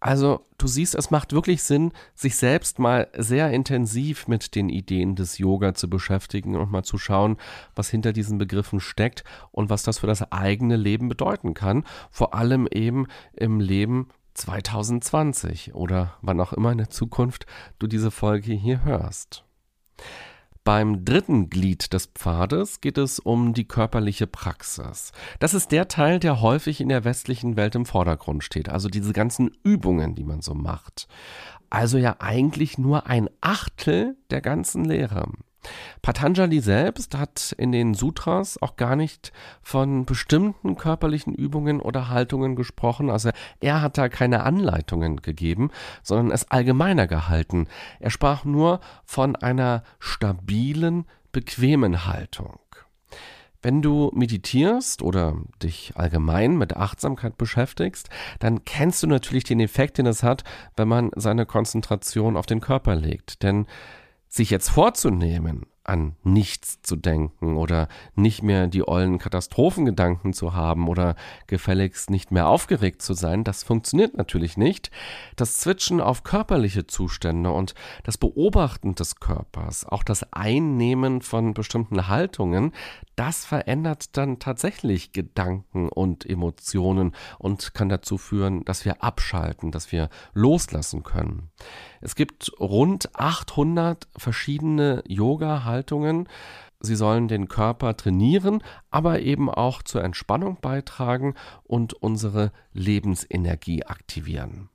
Also 0.00 0.46
du 0.58 0.68
siehst, 0.68 0.94
es 0.94 1.10
macht 1.10 1.32
wirklich 1.32 1.64
Sinn, 1.64 1.92
sich 2.14 2.36
selbst 2.36 2.78
mal 2.78 3.08
sehr 3.16 3.50
intensiv 3.50 4.28
mit 4.28 4.54
den 4.54 4.68
Ideen 4.68 5.16
des 5.16 5.38
Yoga 5.38 5.74
zu 5.74 5.90
beschäftigen 5.90 6.54
und 6.54 6.70
mal 6.70 6.84
zu 6.84 6.98
schauen, 6.98 7.36
was 7.74 7.90
hinter 7.90 8.12
diesen 8.12 8.38
Begriffen 8.38 8.78
steckt 8.78 9.24
und 9.50 9.70
was 9.70 9.82
das 9.82 9.98
für 9.98 10.06
das 10.06 10.30
eigene 10.30 10.76
Leben 10.76 11.08
bedeuten 11.08 11.52
kann, 11.52 11.84
vor 12.12 12.34
allem 12.34 12.68
eben 12.70 13.08
im 13.32 13.58
Leben 13.58 14.08
2020 14.38 15.74
oder 15.74 16.14
wann 16.22 16.40
auch 16.40 16.52
immer 16.52 16.72
in 16.72 16.78
der 16.78 16.90
Zukunft 16.90 17.46
du 17.78 17.86
diese 17.86 18.10
Folge 18.10 18.52
hier 18.52 18.84
hörst. 18.84 19.44
Beim 20.64 21.04
dritten 21.04 21.48
Glied 21.48 21.94
des 21.94 22.06
Pfades 22.06 22.82
geht 22.82 22.98
es 22.98 23.18
um 23.18 23.54
die 23.54 23.66
körperliche 23.66 24.26
Praxis. 24.26 25.12
Das 25.38 25.54
ist 25.54 25.72
der 25.72 25.88
Teil, 25.88 26.20
der 26.20 26.42
häufig 26.42 26.82
in 26.82 26.90
der 26.90 27.04
westlichen 27.04 27.56
Welt 27.56 27.74
im 27.74 27.86
Vordergrund 27.86 28.44
steht, 28.44 28.68
also 28.68 28.88
diese 28.88 29.14
ganzen 29.14 29.50
Übungen, 29.64 30.14
die 30.14 30.24
man 30.24 30.42
so 30.42 30.52
macht. 30.52 31.08
Also 31.70 31.96
ja 31.96 32.16
eigentlich 32.18 32.76
nur 32.76 33.06
ein 33.06 33.30
Achtel 33.40 34.16
der 34.30 34.42
ganzen 34.42 34.84
Lehre. 34.84 35.28
Patanjali 36.02 36.60
selbst 36.60 37.16
hat 37.16 37.54
in 37.58 37.72
den 37.72 37.94
Sutras 37.94 38.60
auch 38.60 38.76
gar 38.76 38.96
nicht 38.96 39.32
von 39.62 40.04
bestimmten 40.04 40.76
körperlichen 40.76 41.34
Übungen 41.34 41.80
oder 41.80 42.08
Haltungen 42.08 42.56
gesprochen. 42.56 43.10
Also 43.10 43.30
er 43.60 43.82
hat 43.82 43.98
da 43.98 44.08
keine 44.08 44.44
Anleitungen 44.44 45.22
gegeben, 45.22 45.70
sondern 46.02 46.30
es 46.30 46.50
allgemeiner 46.50 47.06
gehalten. 47.06 47.66
Er 48.00 48.10
sprach 48.10 48.44
nur 48.44 48.80
von 49.04 49.36
einer 49.36 49.82
stabilen, 49.98 51.04
bequemen 51.32 52.06
Haltung. 52.06 52.58
Wenn 53.60 53.82
du 53.82 54.12
meditierst 54.14 55.02
oder 55.02 55.36
dich 55.62 55.92
allgemein 55.96 56.56
mit 56.56 56.76
Achtsamkeit 56.76 57.36
beschäftigst, 57.36 58.08
dann 58.38 58.64
kennst 58.64 59.02
du 59.02 59.08
natürlich 59.08 59.42
den 59.44 59.58
Effekt, 59.58 59.98
den 59.98 60.06
es 60.06 60.22
hat, 60.22 60.44
wenn 60.76 60.86
man 60.86 61.10
seine 61.16 61.44
Konzentration 61.44 62.36
auf 62.36 62.46
den 62.46 62.60
Körper 62.60 62.94
legt. 62.94 63.42
Denn 63.42 63.66
sich 64.28 64.50
jetzt 64.50 64.68
vorzunehmen, 64.68 65.66
an 65.88 66.16
nichts 66.22 66.82
zu 66.82 66.96
denken 66.96 67.56
oder 67.56 67.88
nicht 68.14 68.42
mehr 68.42 68.66
die 68.66 68.86
ollen 68.86 69.18
Katastrophengedanken 69.18 70.34
zu 70.34 70.54
haben 70.54 70.86
oder 70.86 71.16
gefälligst 71.46 72.10
nicht 72.10 72.30
mehr 72.30 72.46
aufgeregt 72.46 73.00
zu 73.00 73.14
sein, 73.14 73.42
das 73.42 73.62
funktioniert 73.62 74.16
natürlich 74.16 74.58
nicht. 74.58 74.90
Das 75.36 75.56
Zwitschen 75.56 76.02
auf 76.02 76.24
körperliche 76.24 76.86
Zustände 76.86 77.50
und 77.50 77.74
das 78.04 78.18
Beobachten 78.18 78.96
des 78.96 79.18
Körpers, 79.18 79.86
auch 79.86 80.02
das 80.02 80.30
Einnehmen 80.32 81.22
von 81.22 81.54
bestimmten 81.54 82.06
Haltungen, 82.08 82.72
das 83.16 83.46
verändert 83.46 84.16
dann 84.16 84.38
tatsächlich 84.38 85.12
Gedanken 85.12 85.88
und 85.88 86.28
Emotionen 86.28 87.16
und 87.38 87.72
kann 87.72 87.88
dazu 87.88 88.18
führen, 88.18 88.64
dass 88.64 88.84
wir 88.84 89.02
abschalten, 89.02 89.72
dass 89.72 89.90
wir 89.90 90.10
loslassen 90.34 91.02
können. 91.02 91.50
Es 92.00 92.14
gibt 92.14 92.52
rund 92.60 93.14
800 93.14 94.08
verschiedene 94.16 95.02
Yoga-Haltungen. 95.06 96.28
Sie 96.80 96.96
sollen 96.96 97.28
den 97.28 97.48
Körper 97.48 97.96
trainieren, 97.96 98.62
aber 98.90 99.20
eben 99.20 99.50
auch 99.50 99.82
zur 99.82 100.04
Entspannung 100.04 100.58
beitragen 100.60 101.34
und 101.64 101.94
unsere 101.94 102.52
Lebensenergie 102.72 103.84
aktivieren. 103.84 104.70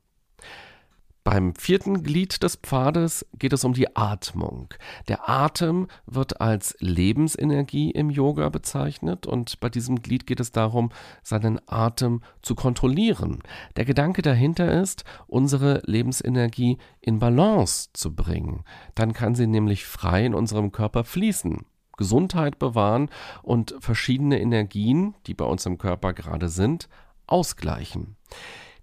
Beim 1.23 1.55
vierten 1.55 2.03
Glied 2.03 2.43
des 2.43 2.57
Pfades 2.57 3.25
geht 3.39 3.53
es 3.53 3.63
um 3.63 3.71
die 3.73 3.95
Atmung. 3.95 4.67
Der 5.07 5.29
Atem 5.29 5.87
wird 6.05 6.41
als 6.41 6.75
Lebensenergie 6.79 7.91
im 7.91 8.09
Yoga 8.09 8.49
bezeichnet 8.49 9.25
und 9.25 9.61
bei 9.61 9.69
diesem 9.69 10.01
Glied 10.01 10.27
geht 10.27 10.41
es 10.41 10.51
darum, 10.51 10.89
seinen 11.21 11.61
Atem 11.65 12.21
zu 12.41 12.55
kontrollieren. 12.55 13.39
Der 13.77 13.85
Gedanke 13.85 14.21
dahinter 14.21 14.81
ist, 14.81 15.05
unsere 15.27 15.81
Lebensenergie 15.85 16.77
in 16.99 17.19
Balance 17.19 17.91
zu 17.93 18.13
bringen. 18.13 18.65
Dann 18.93 19.13
kann 19.13 19.33
sie 19.33 19.47
nämlich 19.47 19.85
frei 19.85 20.25
in 20.25 20.33
unserem 20.33 20.73
Körper 20.73 21.05
fließen. 21.05 21.65
Gesundheit 21.95 22.59
bewahren 22.59 23.09
und 23.43 23.75
verschiedene 23.79 24.41
Energien, 24.41 25.15
die 25.25 25.35
bei 25.35 25.45
uns 25.45 25.65
im 25.65 25.77
Körper 25.77 26.11
gerade 26.11 26.49
sind, 26.49 26.89
ausgleichen. 27.27 28.17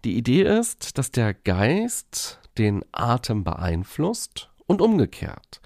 Die 0.04 0.16
Idee 0.16 0.42
ist, 0.42 0.96
dass 0.96 1.10
der 1.10 1.34
Geist 1.34 2.40
den 2.56 2.82
Atem 2.90 3.44
beeinflusst 3.44 4.48
und 4.66 4.80
umgekehrt. 4.80 5.60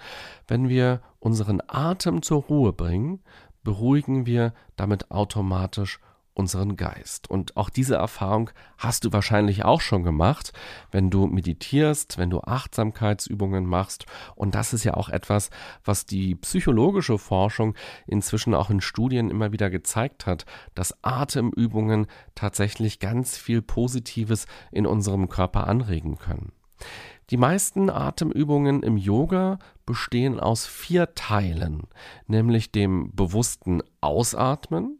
Wenn 0.47 0.67
wir 0.67 1.01
unseren 1.19 1.61
Atem 1.67 2.21
zur 2.21 2.43
Ruhe 2.43 2.73
bringen, 2.73 3.21
beruhigen 3.63 4.25
wir 4.25 4.53
damit 4.75 5.09
automatisch 5.09 5.99
unseren 6.35 6.75
Geist. 6.75 7.29
Und 7.29 7.57
auch 7.57 7.69
diese 7.69 7.95
Erfahrung 7.95 8.51
hast 8.77 9.05
du 9.05 9.13
wahrscheinlich 9.13 9.65
auch 9.65 9.81
schon 9.81 10.03
gemacht, 10.03 10.51
wenn 10.91 11.09
du 11.09 11.25
meditierst, 11.27 12.17
wenn 12.17 12.29
du 12.29 12.41
Achtsamkeitsübungen 12.41 13.65
machst. 13.65 14.05
Und 14.35 14.53
das 14.53 14.73
ist 14.73 14.83
ja 14.83 14.93
auch 14.95 15.09
etwas, 15.09 15.49
was 15.83 16.05
die 16.05 16.35
psychologische 16.35 17.17
Forschung 17.17 17.73
inzwischen 18.05 18.53
auch 18.53 18.69
in 18.69 18.81
Studien 18.81 19.29
immer 19.29 19.51
wieder 19.51 19.69
gezeigt 19.69 20.25
hat, 20.25 20.45
dass 20.75 21.03
Atemübungen 21.03 22.07
tatsächlich 22.35 22.99
ganz 22.99 23.37
viel 23.37 23.61
Positives 23.61 24.45
in 24.71 24.85
unserem 24.85 25.29
Körper 25.29 25.67
anregen 25.67 26.17
können. 26.17 26.51
Die 27.31 27.37
meisten 27.37 27.89
Atemübungen 27.89 28.83
im 28.83 28.97
Yoga 28.97 29.57
bestehen 29.85 30.39
aus 30.39 30.67
vier 30.67 31.15
Teilen, 31.15 31.87
nämlich 32.27 32.71
dem 32.71 33.15
bewussten 33.15 33.81
Ausatmen, 33.99 34.99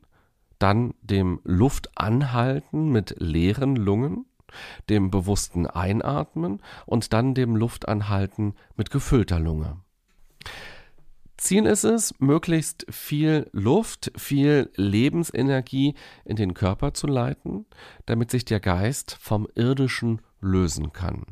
dann 0.65 0.95
dem 1.03 1.41
Luftanhalten 1.43 2.91
mit 2.91 3.17
leeren 3.19 3.75
Lungen, 3.75 4.25
dem 4.89 5.11
bewussten 5.11 5.67
Einatmen 5.67 6.59
und 6.87 7.13
dann 7.13 7.35
dem 7.35 7.55
Luftanhalten 7.55 8.55
mit 8.75 8.89
gefüllter 8.89 9.39
Lunge. 9.39 9.77
Ziel 11.37 11.67
ist 11.67 11.83
es, 11.83 12.19
möglichst 12.19 12.87
viel 12.89 13.47
Luft, 13.51 14.11
viel 14.17 14.71
Lebensenergie 14.75 15.93
in 16.23 16.35
den 16.35 16.55
Körper 16.55 16.95
zu 16.95 17.05
leiten, 17.05 17.67
damit 18.07 18.31
sich 18.31 18.43
der 18.43 18.59
Geist 18.59 19.15
vom 19.21 19.47
Irdischen 19.53 20.19
lösen 20.41 20.91
kann. 20.93 21.25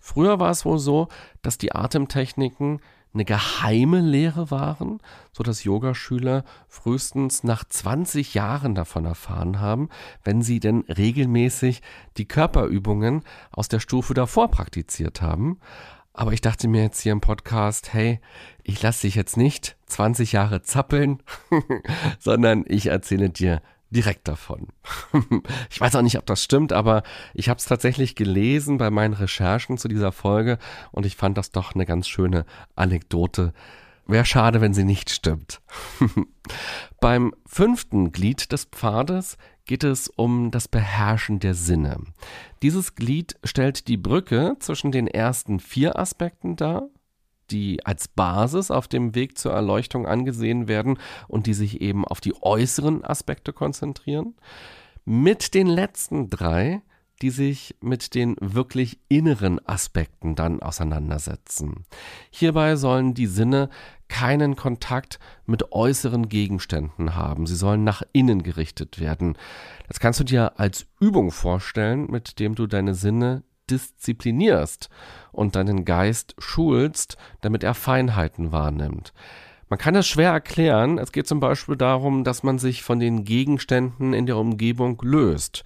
Früher 0.00 0.40
war 0.40 0.50
es 0.50 0.64
wohl 0.64 0.80
so, 0.80 1.06
dass 1.42 1.58
die 1.58 1.72
Atemtechniken 1.72 2.80
eine 3.14 3.24
geheime 3.24 4.00
Lehre 4.00 4.50
waren, 4.50 4.98
so 5.32 5.42
dass 5.42 5.64
Yogaschüler 5.64 6.44
frühestens 6.68 7.44
nach 7.44 7.64
20 7.64 8.34
Jahren 8.34 8.74
davon 8.74 9.04
erfahren 9.04 9.60
haben, 9.60 9.88
wenn 10.24 10.42
sie 10.42 10.60
denn 10.60 10.80
regelmäßig 10.88 11.80
die 12.16 12.26
Körperübungen 12.26 13.22
aus 13.52 13.68
der 13.68 13.80
Stufe 13.80 14.14
davor 14.14 14.50
praktiziert 14.50 15.22
haben. 15.22 15.58
Aber 16.12 16.32
ich 16.32 16.40
dachte 16.40 16.68
mir 16.68 16.82
jetzt 16.82 17.00
hier 17.00 17.12
im 17.12 17.20
Podcast, 17.20 17.92
hey, 17.92 18.20
ich 18.62 18.80
lasse 18.82 19.02
dich 19.02 19.16
jetzt 19.16 19.36
nicht 19.36 19.76
20 19.86 20.32
Jahre 20.32 20.62
zappeln, 20.62 21.22
sondern 22.20 22.64
ich 22.68 22.86
erzähle 22.86 23.30
dir 23.30 23.62
direkt 23.94 24.28
davon. 24.28 24.68
ich 25.70 25.80
weiß 25.80 25.96
auch 25.96 26.02
nicht, 26.02 26.18
ob 26.18 26.26
das 26.26 26.42
stimmt, 26.42 26.72
aber 26.72 27.02
ich 27.32 27.48
habe 27.48 27.58
es 27.58 27.64
tatsächlich 27.64 28.14
gelesen 28.14 28.78
bei 28.78 28.90
meinen 28.90 29.14
Recherchen 29.14 29.78
zu 29.78 29.88
dieser 29.88 30.12
Folge 30.12 30.58
und 30.92 31.06
ich 31.06 31.16
fand 31.16 31.38
das 31.38 31.50
doch 31.50 31.74
eine 31.74 31.86
ganz 31.86 32.08
schöne 32.08 32.44
Anekdote. 32.76 33.54
Wäre 34.06 34.26
schade, 34.26 34.60
wenn 34.60 34.74
sie 34.74 34.84
nicht 34.84 35.10
stimmt. 35.10 35.62
Beim 37.00 37.34
fünften 37.46 38.12
Glied 38.12 38.52
des 38.52 38.64
Pfades 38.64 39.38
geht 39.64 39.82
es 39.82 40.08
um 40.08 40.50
das 40.50 40.68
Beherrschen 40.68 41.40
der 41.40 41.54
Sinne. 41.54 41.98
Dieses 42.62 42.96
Glied 42.96 43.36
stellt 43.44 43.88
die 43.88 43.96
Brücke 43.96 44.56
zwischen 44.58 44.92
den 44.92 45.06
ersten 45.06 45.58
vier 45.58 45.98
Aspekten 45.98 46.56
dar, 46.56 46.88
die 47.54 47.86
als 47.86 48.08
Basis 48.08 48.70
auf 48.70 48.88
dem 48.88 49.14
Weg 49.14 49.38
zur 49.38 49.52
Erleuchtung 49.52 50.06
angesehen 50.06 50.66
werden 50.66 50.98
und 51.28 51.46
die 51.46 51.54
sich 51.54 51.80
eben 51.80 52.04
auf 52.04 52.20
die 52.20 52.34
äußeren 52.42 53.04
Aspekte 53.04 53.52
konzentrieren, 53.52 54.34
mit 55.04 55.54
den 55.54 55.68
letzten 55.68 56.30
drei, 56.30 56.82
die 57.22 57.30
sich 57.30 57.76
mit 57.80 58.16
den 58.16 58.34
wirklich 58.40 58.98
inneren 59.08 59.64
Aspekten 59.66 60.34
dann 60.34 60.60
auseinandersetzen. 60.60 61.84
Hierbei 62.30 62.74
sollen 62.74 63.14
die 63.14 63.28
Sinne 63.28 63.68
keinen 64.08 64.56
Kontakt 64.56 65.20
mit 65.46 65.70
äußeren 65.72 66.28
Gegenständen 66.28 67.14
haben. 67.14 67.46
Sie 67.46 67.54
sollen 67.54 67.84
nach 67.84 68.02
innen 68.12 68.42
gerichtet 68.42 68.98
werden. 68.98 69.38
Das 69.86 70.00
kannst 70.00 70.18
du 70.18 70.24
dir 70.24 70.58
als 70.58 70.86
Übung 70.98 71.30
vorstellen, 71.30 72.10
mit 72.10 72.40
dem 72.40 72.56
du 72.56 72.66
deine 72.66 72.94
Sinne 72.94 73.44
disziplinierst 73.70 74.88
und 75.32 75.56
deinen 75.56 75.84
Geist 75.84 76.34
schulst, 76.38 77.16
damit 77.40 77.64
er 77.64 77.74
Feinheiten 77.74 78.52
wahrnimmt. 78.52 79.12
Man 79.68 79.78
kann 79.78 79.96
es 79.96 80.06
schwer 80.06 80.30
erklären. 80.30 80.98
Es 80.98 81.10
geht 81.10 81.26
zum 81.26 81.40
Beispiel 81.40 81.76
darum, 81.76 82.22
dass 82.22 82.42
man 82.42 82.58
sich 82.58 82.82
von 82.82 83.00
den 83.00 83.24
Gegenständen 83.24 84.12
in 84.12 84.26
der 84.26 84.36
Umgebung 84.36 85.00
löst. 85.02 85.64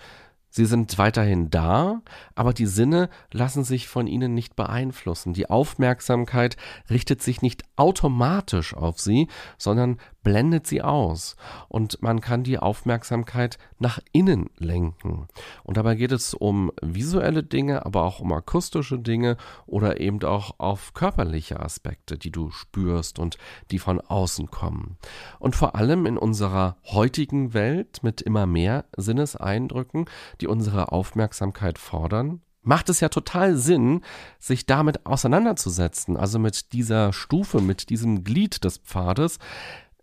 Sie 0.50 0.64
sind 0.64 0.96
weiterhin 0.98 1.50
da, 1.50 2.02
aber 2.34 2.52
die 2.52 2.66
Sinne 2.66 3.10
lassen 3.32 3.64
sich 3.64 3.88
von 3.88 4.06
ihnen 4.06 4.34
nicht 4.34 4.56
beeinflussen. 4.56 5.34
Die 5.34 5.50
Aufmerksamkeit 5.50 6.56
richtet 6.90 7.22
sich 7.22 7.42
nicht 7.42 7.64
automatisch 7.76 8.74
auf 8.74 8.98
sie, 8.98 9.28
sondern 9.58 9.98
blendet 10.22 10.66
sie 10.66 10.82
aus. 10.82 11.36
Und 11.68 12.02
man 12.02 12.20
kann 12.20 12.42
die 12.42 12.58
Aufmerksamkeit 12.58 13.56
nach 13.78 13.98
innen 14.12 14.50
lenken. 14.58 15.26
Und 15.64 15.76
dabei 15.76 15.94
geht 15.94 16.12
es 16.12 16.34
um 16.34 16.70
visuelle 16.82 17.42
Dinge, 17.42 17.86
aber 17.86 18.02
auch 18.02 18.20
um 18.20 18.32
akustische 18.32 18.98
Dinge 18.98 19.36
oder 19.66 20.00
eben 20.00 20.22
auch 20.24 20.58
auf 20.58 20.92
körperliche 20.92 21.60
Aspekte, 21.60 22.18
die 22.18 22.30
du 22.30 22.50
spürst 22.50 23.18
und 23.18 23.38
die 23.70 23.78
von 23.78 24.00
außen 24.00 24.50
kommen. 24.50 24.98
Und 25.38 25.56
vor 25.56 25.76
allem 25.76 26.04
in 26.04 26.18
unserer 26.18 26.76
heutigen 26.84 27.54
Welt 27.54 28.02
mit 28.02 28.20
immer 28.20 28.46
mehr 28.46 28.84
Sinneseindrücken, 28.96 30.06
die 30.40 30.46
unsere 30.46 30.92
Aufmerksamkeit 30.92 31.78
fordern, 31.78 32.40
macht 32.62 32.88
es 32.88 33.00
ja 33.00 33.08
total 33.08 33.56
Sinn, 33.56 34.02
sich 34.38 34.66
damit 34.66 35.06
auseinanderzusetzen, 35.06 36.16
also 36.16 36.38
mit 36.38 36.72
dieser 36.72 37.12
Stufe, 37.12 37.60
mit 37.60 37.88
diesem 37.88 38.24
Glied 38.24 38.64
des 38.64 38.78
Pfades, 38.78 39.38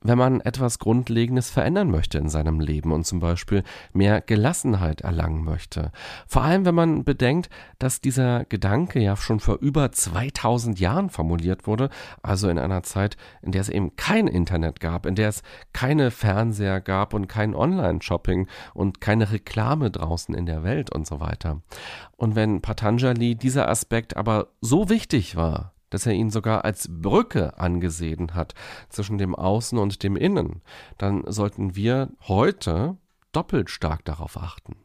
wenn 0.07 0.17
man 0.17 0.41
etwas 0.41 0.79
Grundlegendes 0.79 1.49
verändern 1.49 1.89
möchte 1.89 2.17
in 2.17 2.29
seinem 2.29 2.59
Leben 2.59 2.91
und 2.91 3.05
zum 3.05 3.19
Beispiel 3.19 3.63
mehr 3.93 4.21
Gelassenheit 4.21 5.01
erlangen 5.01 5.43
möchte. 5.43 5.91
Vor 6.27 6.43
allem, 6.43 6.65
wenn 6.65 6.75
man 6.75 7.03
bedenkt, 7.03 7.49
dass 7.79 8.01
dieser 8.01 8.45
Gedanke 8.45 8.99
ja 8.99 9.15
schon 9.15 9.39
vor 9.39 9.57
über 9.59 9.91
2000 9.91 10.79
Jahren 10.79 11.09
formuliert 11.09 11.67
wurde, 11.67 11.89
also 12.21 12.49
in 12.49 12.59
einer 12.59 12.83
Zeit, 12.83 13.17
in 13.41 13.51
der 13.51 13.61
es 13.61 13.69
eben 13.69 13.95
kein 13.95 14.27
Internet 14.27 14.79
gab, 14.79 15.05
in 15.05 15.15
der 15.15 15.29
es 15.29 15.41
keine 15.73 16.11
Fernseher 16.11 16.81
gab 16.81 17.13
und 17.13 17.27
kein 17.27 17.55
Online-Shopping 17.55 18.47
und 18.73 19.01
keine 19.01 19.31
Reklame 19.31 19.91
draußen 19.91 20.35
in 20.35 20.45
der 20.45 20.63
Welt 20.63 20.93
und 20.93 21.07
so 21.07 21.19
weiter. 21.19 21.61
Und 22.17 22.35
wenn 22.35 22.61
Patanjali 22.61 23.35
dieser 23.35 23.69
Aspekt 23.69 24.15
aber 24.15 24.47
so 24.61 24.89
wichtig 24.89 25.35
war, 25.35 25.74
dass 25.89 26.05
er 26.05 26.13
ihn 26.13 26.29
sogar 26.29 26.65
als 26.65 26.87
Brücke 26.89 27.57
angesehen 27.57 28.33
hat 28.33 28.53
zwischen 28.89 29.17
dem 29.17 29.35
Außen 29.35 29.77
und 29.77 30.03
dem 30.03 30.15
Innen, 30.15 30.61
dann 30.97 31.23
sollten 31.27 31.75
wir 31.75 32.09
heute 32.27 32.97
doppelt 33.31 33.69
stark 33.69 34.05
darauf 34.05 34.37
achten. 34.37 34.75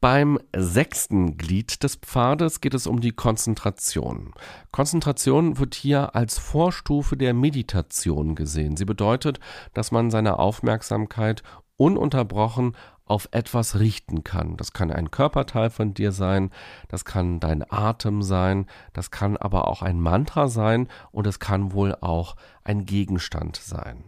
Beim 0.00 0.38
sechsten 0.56 1.36
Glied 1.36 1.82
des 1.82 1.96
Pfades 1.96 2.62
geht 2.62 2.72
es 2.72 2.86
um 2.86 3.00
die 3.00 3.12
Konzentration. 3.12 4.32
Konzentration 4.72 5.58
wird 5.58 5.74
hier 5.74 6.14
als 6.14 6.38
Vorstufe 6.38 7.18
der 7.18 7.34
Meditation 7.34 8.34
gesehen. 8.34 8.78
Sie 8.78 8.86
bedeutet, 8.86 9.40
dass 9.74 9.92
man 9.92 10.10
seine 10.10 10.38
Aufmerksamkeit 10.38 11.42
ununterbrochen 11.80 12.76
auf 13.06 13.28
etwas 13.32 13.80
richten 13.80 14.22
kann. 14.22 14.58
Das 14.58 14.74
kann 14.74 14.92
ein 14.92 15.10
Körperteil 15.10 15.70
von 15.70 15.94
dir 15.94 16.12
sein, 16.12 16.50
das 16.88 17.06
kann 17.06 17.40
dein 17.40 17.64
Atem 17.68 18.22
sein, 18.22 18.66
das 18.92 19.10
kann 19.10 19.38
aber 19.38 19.66
auch 19.66 19.80
ein 19.80 19.98
Mantra 19.98 20.48
sein 20.48 20.88
und 21.10 21.26
es 21.26 21.40
kann 21.40 21.72
wohl 21.72 21.96
auch 22.00 22.36
ein 22.62 22.84
Gegenstand 22.84 23.56
sein. 23.56 24.04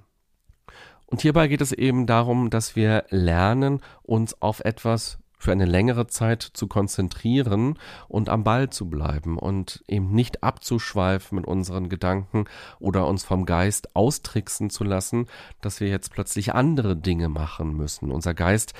Und 1.06 1.22
hierbei 1.22 1.48
geht 1.48 1.62
es 1.62 1.72
eben 1.72 2.06
darum, 2.06 2.50
dass 2.50 2.76
wir 2.76 3.04
lernen, 3.08 3.80
uns 4.02 4.40
auf 4.40 4.60
etwas 4.60 5.18
für 5.42 5.50
eine 5.50 5.64
längere 5.64 6.06
Zeit 6.06 6.40
zu 6.40 6.68
konzentrieren 6.68 7.76
und 8.06 8.28
am 8.28 8.44
Ball 8.44 8.70
zu 8.70 8.88
bleiben 8.88 9.36
und 9.38 9.82
eben 9.88 10.12
nicht 10.14 10.44
abzuschweifen 10.44 11.34
mit 11.34 11.48
unseren 11.48 11.88
Gedanken 11.88 12.44
oder 12.78 13.08
uns 13.08 13.24
vom 13.24 13.44
Geist 13.44 13.96
austricksen 13.96 14.70
zu 14.70 14.84
lassen, 14.84 15.26
dass 15.60 15.80
wir 15.80 15.88
jetzt 15.88 16.12
plötzlich 16.12 16.54
andere 16.54 16.94
Dinge 16.94 17.28
machen 17.28 17.76
müssen. 17.76 18.12
Unser 18.12 18.34
Geist 18.34 18.74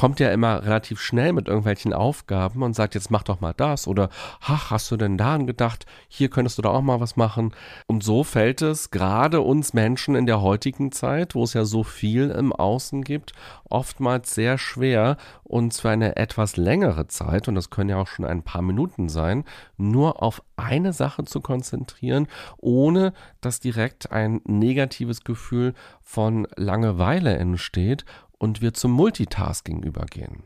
kommt 0.00 0.18
ja 0.18 0.30
immer 0.30 0.64
relativ 0.64 0.98
schnell 0.98 1.34
mit 1.34 1.46
irgendwelchen 1.46 1.92
Aufgaben 1.92 2.62
und 2.62 2.74
sagt, 2.74 2.94
jetzt 2.94 3.10
mach 3.10 3.22
doch 3.22 3.42
mal 3.42 3.52
das 3.54 3.86
oder 3.86 4.08
ach, 4.40 4.70
hast 4.70 4.90
du 4.90 4.96
denn 4.96 5.18
daran 5.18 5.46
gedacht, 5.46 5.84
hier 6.08 6.30
könntest 6.30 6.56
du 6.56 6.62
da 6.62 6.70
auch 6.70 6.80
mal 6.80 7.00
was 7.00 7.16
machen. 7.16 7.52
Und 7.86 8.02
so 8.02 8.24
fällt 8.24 8.62
es 8.62 8.90
gerade 8.90 9.42
uns 9.42 9.74
Menschen 9.74 10.14
in 10.14 10.24
der 10.24 10.40
heutigen 10.40 10.90
Zeit, 10.90 11.34
wo 11.34 11.44
es 11.44 11.52
ja 11.52 11.66
so 11.66 11.82
viel 11.82 12.30
im 12.30 12.54
Außen 12.54 13.04
gibt, 13.04 13.34
oftmals 13.68 14.34
sehr 14.34 14.56
schwer, 14.56 15.18
uns 15.42 15.80
für 15.80 15.90
eine 15.90 16.16
etwas 16.16 16.56
längere 16.56 17.06
Zeit, 17.08 17.46
und 17.46 17.54
das 17.54 17.68
können 17.68 17.90
ja 17.90 17.98
auch 17.98 18.06
schon 18.06 18.24
ein 18.24 18.42
paar 18.42 18.62
Minuten 18.62 19.10
sein, 19.10 19.44
nur 19.76 20.22
auf 20.22 20.42
eine 20.56 20.94
Sache 20.94 21.24
zu 21.24 21.42
konzentrieren, 21.42 22.26
ohne 22.56 23.12
dass 23.42 23.60
direkt 23.60 24.12
ein 24.12 24.40
negatives 24.46 25.24
Gefühl 25.24 25.74
von 26.00 26.48
Langeweile 26.56 27.36
entsteht 27.36 28.06
und 28.40 28.60
wir 28.60 28.74
zum 28.74 28.90
Multitasking 28.90 29.84
übergehen. 29.84 30.42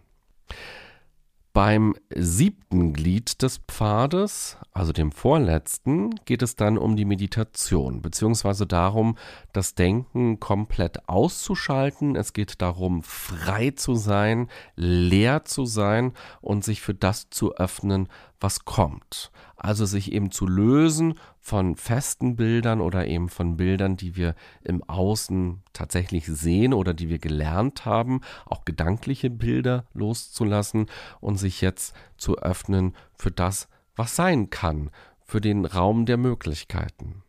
Beim 1.55 1.95
siebten 2.13 2.93
Glied 2.93 3.41
des 3.41 3.59
Pfades, 3.59 4.57
also 4.73 4.93
dem 4.93 5.13
vorletzten, 5.13 6.17
geht 6.25 6.43
es 6.43 6.57
dann 6.57 6.77
um 6.77 6.97
die 6.97 7.05
Meditation, 7.05 8.03
beziehungsweise 8.03 8.67
darum, 8.67 9.17
das 9.53 9.77
Denken 9.77 10.41
komplett 10.41 11.09
auszuschalten. 11.09 12.17
Es 12.17 12.33
geht 12.33 12.61
darum, 12.61 13.05
frei 13.05 13.71
zu 13.71 13.95
sein, 13.95 14.49
leer 14.75 15.45
zu 15.45 15.65
sein 15.65 16.13
und 16.41 16.65
sich 16.65 16.81
für 16.81 16.95
das 16.95 17.31
zu 17.31 17.55
öffnen, 17.55 18.09
was 18.41 18.65
kommt. 18.65 19.31
Also 19.55 19.87
sich 19.87 20.11
eben 20.11 20.33
zu 20.33 20.49
lösen 20.49 21.15
von 21.45 21.77
festen 21.77 22.37
Bildern 22.37 22.81
oder 22.81 23.07
eben 23.07 23.29
von 23.29 23.59
Bildern, 23.59 23.99
die 23.99 24.17
wir 24.17 24.35
im 24.63 24.83
Außen 24.83 25.63
tatsächlich 25.75 26.25
sehen 26.25 26.73
oder 26.73 26.95
die 26.95 27.11
wir 27.11 27.19
gelernt 27.19 27.85
haben, 27.85 28.23
auch 28.47 28.65
gedankliche 28.65 29.29
Bilder 29.29 29.85
loszulassen 29.93 30.87
und 31.21 31.37
sich 31.37 31.61
jetzt 31.61 31.95
zu 32.17 32.39
öffnen 32.39 32.97
für 33.15 33.31
das, 33.31 33.69
was 33.95 34.17
sein 34.17 34.49
kann, 34.49 34.89
für 35.23 35.43
den 35.43 35.67
Raum 35.67 36.07
der 36.07 36.17
Möglichkeiten. 36.17 37.23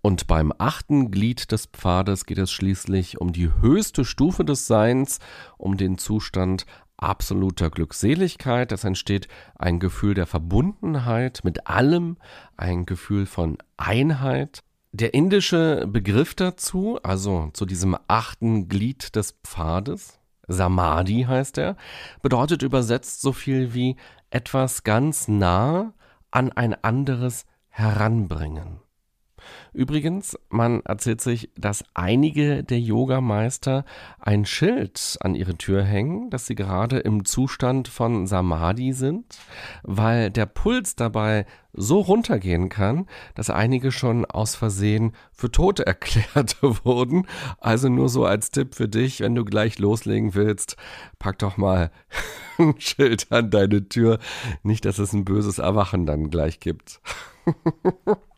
Und 0.00 0.28
beim 0.28 0.52
achten 0.56 1.10
Glied 1.10 1.50
des 1.50 1.66
Pfades 1.66 2.26
geht 2.26 2.38
es 2.38 2.52
schließlich 2.52 3.20
um 3.20 3.32
die 3.32 3.52
höchste 3.60 4.04
Stufe 4.04 4.44
des 4.44 4.68
Seins, 4.68 5.18
um 5.58 5.76
den 5.76 5.98
Zustand 5.98 6.64
absoluter 6.96 7.70
Glückseligkeit. 7.70 8.72
Es 8.72 8.84
entsteht 8.84 9.28
ein 9.56 9.80
Gefühl 9.80 10.14
der 10.14 10.26
Verbundenheit 10.26 11.40
mit 11.44 11.66
allem, 11.66 12.16
ein 12.56 12.86
Gefühl 12.86 13.26
von 13.26 13.58
Einheit. 13.76 14.62
Der 14.92 15.14
indische 15.14 15.86
Begriff 15.86 16.34
dazu, 16.34 16.98
also 17.02 17.50
zu 17.52 17.66
diesem 17.66 17.96
achten 18.08 18.68
Glied 18.68 19.14
des 19.14 19.32
Pfades, 19.44 20.20
Samadhi 20.48 21.26
heißt 21.28 21.58
er, 21.58 21.76
bedeutet 22.22 22.62
übersetzt 22.62 23.20
so 23.20 23.32
viel 23.32 23.74
wie 23.74 23.96
etwas 24.30 24.84
ganz 24.84 25.28
nah 25.28 25.92
an 26.30 26.52
ein 26.52 26.74
anderes 26.82 27.46
heranbringen. 27.68 28.80
Übrigens, 29.72 30.38
man 30.48 30.82
erzählt 30.84 31.20
sich, 31.20 31.50
dass 31.56 31.84
einige 31.94 32.64
der 32.64 32.80
Yogameister 32.80 33.84
ein 34.18 34.44
Schild 34.44 35.18
an 35.20 35.34
ihre 35.34 35.56
Tür 35.56 35.82
hängen, 35.82 36.30
dass 36.30 36.46
sie 36.46 36.54
gerade 36.54 36.98
im 36.98 37.24
Zustand 37.24 37.88
von 37.88 38.26
Samadhi 38.26 38.92
sind, 38.92 39.38
weil 39.82 40.30
der 40.30 40.46
Puls 40.46 40.96
dabei 40.96 41.46
so 41.76 42.00
runtergehen 42.00 42.68
kann, 42.68 43.06
dass 43.34 43.50
einige 43.50 43.92
schon 43.92 44.24
aus 44.24 44.56
Versehen 44.56 45.12
für 45.32 45.52
tot 45.52 45.80
erklärt 45.80 46.56
wurden. 46.62 47.26
Also 47.60 47.88
nur 47.88 48.08
so 48.08 48.24
als 48.24 48.50
Tipp 48.50 48.74
für 48.74 48.88
dich, 48.88 49.20
wenn 49.20 49.34
du 49.34 49.44
gleich 49.44 49.78
loslegen 49.78 50.34
willst, 50.34 50.76
pack 51.18 51.38
doch 51.38 51.56
mal 51.56 51.90
ein 52.58 52.74
Schild 52.80 53.30
an 53.30 53.50
deine 53.50 53.88
Tür. 53.88 54.18
Nicht, 54.62 54.84
dass 54.84 54.98
es 54.98 55.12
ein 55.12 55.24
böses 55.24 55.58
Erwachen 55.58 56.06
dann 56.06 56.30
gleich 56.30 56.58
gibt. 56.58 57.00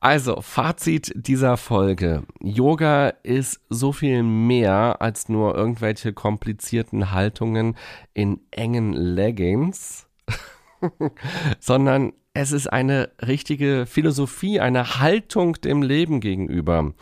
Also, 0.00 0.40
Fazit 0.40 1.12
dieser 1.14 1.56
Folge. 1.56 2.24
Yoga 2.40 3.08
ist 3.22 3.60
so 3.70 3.92
viel 3.92 4.22
mehr 4.22 5.00
als 5.00 5.28
nur 5.28 5.54
irgendwelche 5.54 6.12
komplizierten 6.12 7.10
Haltungen 7.10 7.76
in 8.12 8.40
engen 8.50 8.92
Leggings, 8.92 10.06
sondern 11.58 12.12
es 12.36 12.50
ist 12.50 12.66
eine 12.66 13.10
richtige 13.24 13.86
Philosophie, 13.86 14.58
eine 14.58 14.98
Haltung 14.98 15.54
dem 15.60 15.82
Leben 15.82 16.18
gegenüber. 16.18 16.92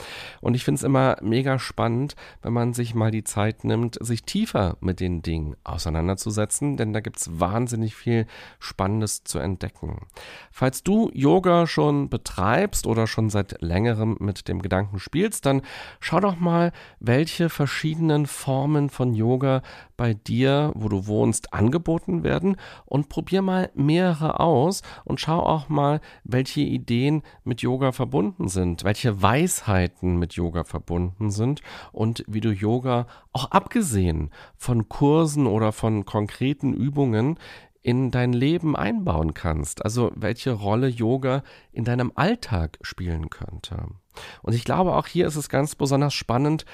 Und 0.42 0.54
ich 0.54 0.62
finde 0.62 0.78
es 0.78 0.82
immer 0.82 1.16
mega 1.22 1.58
spannend, 1.58 2.16
wenn 2.42 2.52
man 2.52 2.74
sich 2.74 2.94
mal 2.94 3.10
die 3.10 3.24
Zeit 3.24 3.64
nimmt, 3.64 3.96
sich 3.98 4.24
tiefer 4.24 4.76
mit 4.80 5.00
den 5.00 5.22
Dingen 5.22 5.56
auseinanderzusetzen, 5.64 6.76
denn 6.76 6.92
da 6.92 7.00
gibt 7.00 7.16
es 7.16 7.40
wahnsinnig 7.40 7.94
viel 7.94 8.26
Spannendes 8.58 9.24
zu 9.24 9.38
entdecken. 9.38 10.06
Falls 10.50 10.82
du 10.82 11.10
Yoga 11.14 11.66
schon 11.66 12.10
betreibst 12.10 12.86
oder 12.86 13.06
schon 13.06 13.30
seit 13.30 13.62
längerem 13.62 14.18
mit 14.20 14.48
dem 14.48 14.60
Gedanken 14.60 14.98
spielst, 14.98 15.46
dann 15.46 15.62
schau 15.98 16.20
doch 16.20 16.38
mal, 16.38 16.72
welche 17.00 17.48
verschiedenen 17.48 18.26
Formen 18.26 18.90
von 18.90 19.14
Yoga 19.14 19.62
bei 20.02 20.14
dir, 20.14 20.72
wo 20.74 20.88
du 20.88 21.06
wohnst, 21.06 21.54
angeboten 21.54 22.24
werden 22.24 22.56
und 22.86 23.08
probier 23.08 23.40
mal 23.40 23.70
mehrere 23.76 24.40
aus 24.40 24.82
und 25.04 25.20
schau 25.20 25.38
auch 25.38 25.68
mal, 25.68 26.00
welche 26.24 26.62
Ideen 26.62 27.22
mit 27.44 27.62
Yoga 27.62 27.92
verbunden 27.92 28.48
sind, 28.48 28.82
welche 28.82 29.22
Weisheiten 29.22 30.18
mit 30.18 30.32
Yoga 30.32 30.64
verbunden 30.64 31.30
sind 31.30 31.62
und 31.92 32.24
wie 32.26 32.40
du 32.40 32.50
Yoga 32.50 33.06
auch 33.32 33.52
abgesehen 33.52 34.30
von 34.56 34.88
Kursen 34.88 35.46
oder 35.46 35.70
von 35.70 36.04
konkreten 36.04 36.74
Übungen 36.74 37.38
in 37.80 38.10
dein 38.10 38.32
Leben 38.32 38.74
einbauen 38.74 39.34
kannst. 39.34 39.84
Also 39.84 40.10
welche 40.16 40.50
Rolle 40.50 40.88
Yoga 40.88 41.44
in 41.70 41.84
deinem 41.84 42.10
Alltag 42.16 42.80
spielen 42.82 43.30
könnte. 43.30 43.86
Und 44.42 44.52
ich 44.52 44.64
glaube, 44.64 44.94
auch 44.96 45.06
hier 45.06 45.28
ist 45.28 45.36
es 45.36 45.48
ganz 45.48 45.74
besonders 45.74 46.12
spannend, 46.14 46.64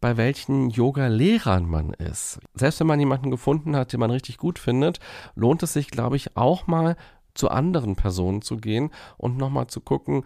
bei 0.00 0.16
welchen 0.16 0.70
Yoga-Lehrern 0.70 1.68
man 1.68 1.92
ist. 1.94 2.38
Selbst 2.54 2.80
wenn 2.80 2.86
man 2.86 3.00
jemanden 3.00 3.30
gefunden 3.30 3.76
hat, 3.76 3.92
den 3.92 4.00
man 4.00 4.10
richtig 4.10 4.38
gut 4.38 4.58
findet, 4.58 5.00
lohnt 5.34 5.62
es 5.62 5.72
sich, 5.72 5.90
glaube 5.90 6.16
ich, 6.16 6.36
auch 6.36 6.66
mal 6.66 6.96
zu 7.34 7.50
anderen 7.50 7.96
Personen 7.96 8.42
zu 8.42 8.56
gehen 8.56 8.90
und 9.16 9.36
nochmal 9.36 9.66
zu 9.66 9.80
gucken, 9.80 10.24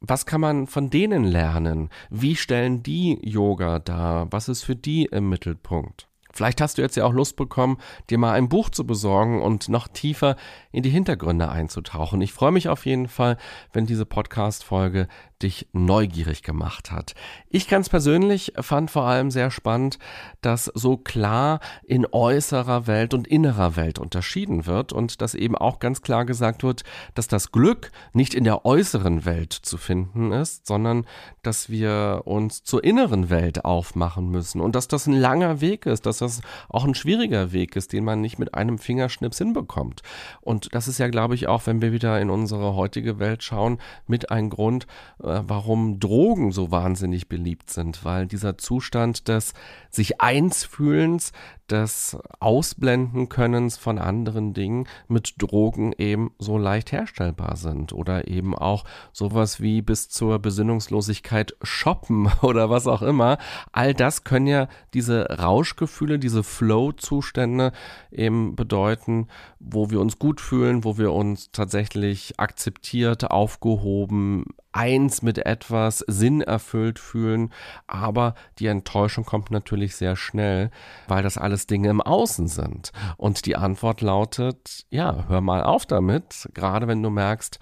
was 0.00 0.26
kann 0.26 0.40
man 0.40 0.66
von 0.66 0.90
denen 0.90 1.24
lernen? 1.24 1.90
Wie 2.08 2.36
stellen 2.36 2.82
die 2.82 3.18
Yoga 3.22 3.80
dar? 3.80 4.28
Was 4.30 4.48
ist 4.48 4.62
für 4.62 4.76
die 4.76 5.06
im 5.06 5.28
Mittelpunkt? 5.28 6.08
Vielleicht 6.32 6.60
hast 6.60 6.78
du 6.78 6.82
jetzt 6.82 6.96
ja 6.96 7.04
auch 7.04 7.12
Lust 7.12 7.34
bekommen, 7.34 7.78
dir 8.10 8.18
mal 8.18 8.34
ein 8.34 8.48
Buch 8.48 8.70
zu 8.70 8.86
besorgen 8.86 9.42
und 9.42 9.68
noch 9.68 9.88
tiefer 9.88 10.36
in 10.70 10.84
die 10.84 10.90
Hintergründe 10.90 11.48
einzutauchen. 11.48 12.20
Ich 12.20 12.32
freue 12.32 12.52
mich 12.52 12.68
auf 12.68 12.86
jeden 12.86 13.08
Fall, 13.08 13.38
wenn 13.72 13.86
diese 13.86 14.06
Podcast-Folge 14.06 15.08
dich 15.42 15.68
neugierig 15.72 16.42
gemacht 16.42 16.90
hat. 16.90 17.14
Ich 17.48 17.68
ganz 17.68 17.88
persönlich 17.88 18.52
fand 18.60 18.90
vor 18.90 19.04
allem 19.04 19.30
sehr 19.30 19.50
spannend, 19.50 19.98
dass 20.40 20.64
so 20.74 20.96
klar 20.96 21.60
in 21.84 22.06
äußerer 22.10 22.86
Welt 22.86 23.14
und 23.14 23.28
innerer 23.28 23.76
Welt 23.76 23.98
unterschieden 23.98 24.66
wird 24.66 24.92
und 24.92 25.20
dass 25.22 25.34
eben 25.34 25.56
auch 25.56 25.78
ganz 25.78 26.02
klar 26.02 26.24
gesagt 26.24 26.62
wird, 26.62 26.82
dass 27.14 27.28
das 27.28 27.52
Glück 27.52 27.90
nicht 28.12 28.34
in 28.34 28.44
der 28.44 28.64
äußeren 28.64 29.24
Welt 29.24 29.52
zu 29.52 29.76
finden 29.76 30.32
ist, 30.32 30.66
sondern 30.66 31.06
dass 31.42 31.70
wir 31.70 32.22
uns 32.24 32.62
zur 32.64 32.82
inneren 32.82 33.30
Welt 33.30 33.64
aufmachen 33.64 34.30
müssen 34.30 34.60
und 34.60 34.74
dass 34.74 34.88
das 34.88 35.06
ein 35.06 35.14
langer 35.14 35.60
Weg 35.60 35.86
ist, 35.86 36.06
dass 36.06 36.18
das 36.18 36.40
auch 36.68 36.84
ein 36.84 36.94
schwieriger 36.94 37.52
Weg 37.52 37.76
ist, 37.76 37.92
den 37.92 38.04
man 38.04 38.20
nicht 38.20 38.38
mit 38.38 38.54
einem 38.54 38.78
Fingerschnips 38.78 39.38
hinbekommt. 39.38 40.02
Und 40.40 40.74
das 40.74 40.88
ist 40.88 40.98
ja, 40.98 41.08
glaube 41.08 41.34
ich, 41.34 41.46
auch, 41.46 41.66
wenn 41.66 41.80
wir 41.80 41.92
wieder 41.92 42.20
in 42.20 42.30
unsere 42.30 42.74
heutige 42.74 43.18
Welt 43.18 43.42
schauen, 43.42 43.78
mit 44.06 44.30
ein 44.30 44.50
Grund, 44.50 44.86
warum 45.28 46.00
Drogen 46.00 46.52
so 46.52 46.70
wahnsinnig 46.70 47.28
beliebt 47.28 47.70
sind, 47.70 48.04
weil 48.04 48.26
dieser 48.26 48.58
Zustand 48.58 49.28
des 49.28 49.52
sich 49.90 50.20
eins 50.20 50.64
fühlens, 50.64 51.32
des 51.70 52.16
Ausblenden 52.40 53.28
Könnens 53.28 53.76
von 53.76 53.98
anderen 53.98 54.54
Dingen 54.54 54.86
mit 55.06 55.34
Drogen 55.38 55.92
eben 55.96 56.32
so 56.38 56.58
leicht 56.58 56.92
herstellbar 56.92 57.56
sind 57.56 57.92
oder 57.92 58.28
eben 58.28 58.54
auch 58.54 58.84
sowas 59.12 59.60
wie 59.60 59.82
bis 59.82 60.08
zur 60.08 60.38
Besinnungslosigkeit 60.38 61.56
shoppen 61.62 62.30
oder 62.42 62.70
was 62.70 62.86
auch 62.86 63.02
immer. 63.02 63.38
All 63.72 63.94
das 63.94 64.24
können 64.24 64.46
ja 64.46 64.68
diese 64.94 65.26
Rauschgefühle, 65.38 66.18
diese 66.18 66.42
Flow-Zustände 66.42 67.72
eben 68.10 68.56
bedeuten, 68.56 69.28
wo 69.60 69.90
wir 69.90 70.00
uns 70.00 70.18
gut 70.18 70.40
fühlen, 70.40 70.84
wo 70.84 70.98
wir 70.98 71.12
uns 71.12 71.50
tatsächlich 71.52 72.38
akzeptiert, 72.38 73.30
aufgehoben, 73.30 74.44
eins 74.72 75.22
mit 75.22 75.38
etwas 75.38 76.04
Sinn 76.06 76.40
erfüllt 76.40 76.98
fühlen, 76.98 77.52
aber 77.86 78.34
die 78.58 78.66
Enttäuschung 78.66 79.24
kommt 79.24 79.50
natürlich 79.50 79.96
sehr 79.96 80.14
schnell, 80.14 80.70
weil 81.08 81.22
das 81.22 81.38
alles 81.38 81.57
Dinge 81.66 81.90
im 81.90 82.00
Außen 82.00 82.48
sind. 82.48 82.92
Und 83.16 83.46
die 83.46 83.56
Antwort 83.56 84.00
lautet, 84.00 84.86
ja, 84.90 85.24
hör 85.28 85.40
mal 85.40 85.62
auf 85.62 85.86
damit, 85.86 86.48
gerade 86.54 86.86
wenn 86.86 87.02
du 87.02 87.10
merkst, 87.10 87.58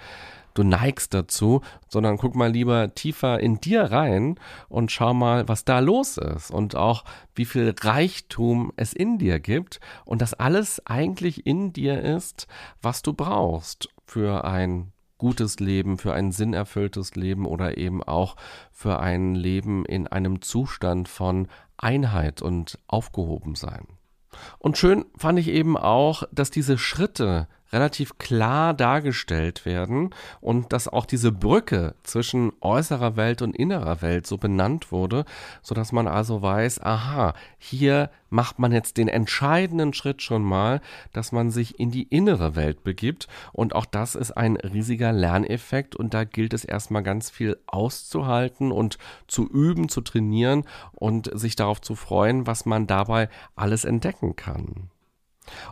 du 0.56 0.62
neigst 0.62 1.14
dazu, 1.14 1.60
sondern 1.88 2.16
guck 2.16 2.34
mal 2.34 2.50
lieber 2.50 2.94
tiefer 2.94 3.40
in 3.40 3.60
dir 3.60 3.82
rein 3.84 4.36
und 4.68 4.90
schau 4.90 5.14
mal, 5.14 5.48
was 5.48 5.64
da 5.64 5.78
los 5.80 6.16
ist 6.16 6.50
und 6.50 6.76
auch 6.76 7.04
wie 7.34 7.44
viel 7.44 7.74
Reichtum 7.78 8.72
es 8.76 8.92
in 8.92 9.18
dir 9.18 9.38
gibt 9.38 9.80
und 10.04 10.22
das 10.22 10.34
alles 10.34 10.84
eigentlich 10.86 11.46
in 11.46 11.72
dir 11.72 12.02
ist, 12.02 12.46
was 12.80 13.02
du 13.02 13.12
brauchst 13.12 13.88
für 14.06 14.44
ein 14.44 14.92
gutes 15.18 15.60
Leben, 15.60 15.98
für 15.98 16.12
ein 16.12 16.32
sinnerfülltes 16.32 17.14
Leben 17.14 17.46
oder 17.46 17.78
eben 17.78 18.02
auch 18.02 18.36
für 18.72 18.98
ein 19.00 19.34
Leben 19.34 19.84
in 19.84 20.06
einem 20.06 20.42
Zustand 20.42 21.08
von 21.08 21.48
Einheit 21.76 22.42
und 22.42 22.78
Aufgehobensein. 22.86 23.86
Und 24.58 24.76
schön 24.76 25.06
fand 25.16 25.38
ich 25.38 25.48
eben 25.48 25.76
auch, 25.76 26.24
dass 26.32 26.50
diese 26.50 26.78
Schritte 26.78 27.48
relativ 27.72 28.18
klar 28.18 28.74
dargestellt 28.74 29.66
werden 29.66 30.10
und 30.40 30.72
dass 30.72 30.88
auch 30.88 31.06
diese 31.06 31.32
Brücke 31.32 31.94
zwischen 32.02 32.52
äußerer 32.60 33.16
Welt 33.16 33.42
und 33.42 33.56
innerer 33.56 34.02
Welt 34.02 34.26
so 34.26 34.38
benannt 34.38 34.92
wurde, 34.92 35.24
so 35.62 35.74
dass 35.74 35.92
man 35.92 36.06
also 36.06 36.42
weiß, 36.42 36.80
aha, 36.82 37.34
hier 37.58 38.10
macht 38.30 38.58
man 38.58 38.72
jetzt 38.72 38.96
den 38.96 39.08
entscheidenden 39.08 39.94
Schritt 39.94 40.22
schon 40.22 40.42
mal, 40.42 40.80
dass 41.12 41.32
man 41.32 41.50
sich 41.50 41.78
in 41.78 41.90
die 41.90 42.04
innere 42.04 42.56
Welt 42.56 42.84
begibt 42.84 43.28
und 43.52 43.74
auch 43.74 43.86
das 43.86 44.14
ist 44.14 44.32
ein 44.32 44.56
riesiger 44.56 45.12
Lerneffekt 45.12 45.96
und 45.96 46.14
da 46.14 46.24
gilt 46.24 46.52
es 46.52 46.64
erstmal 46.64 47.02
ganz 47.02 47.30
viel 47.30 47.56
auszuhalten 47.66 48.72
und 48.72 48.98
zu 49.26 49.48
üben, 49.48 49.88
zu 49.88 50.00
trainieren 50.00 50.64
und 50.92 51.30
sich 51.38 51.56
darauf 51.56 51.80
zu 51.80 51.94
freuen, 51.94 52.46
was 52.46 52.66
man 52.66 52.86
dabei 52.86 53.28
alles 53.54 53.84
entdecken 53.84 54.36
kann. 54.36 54.90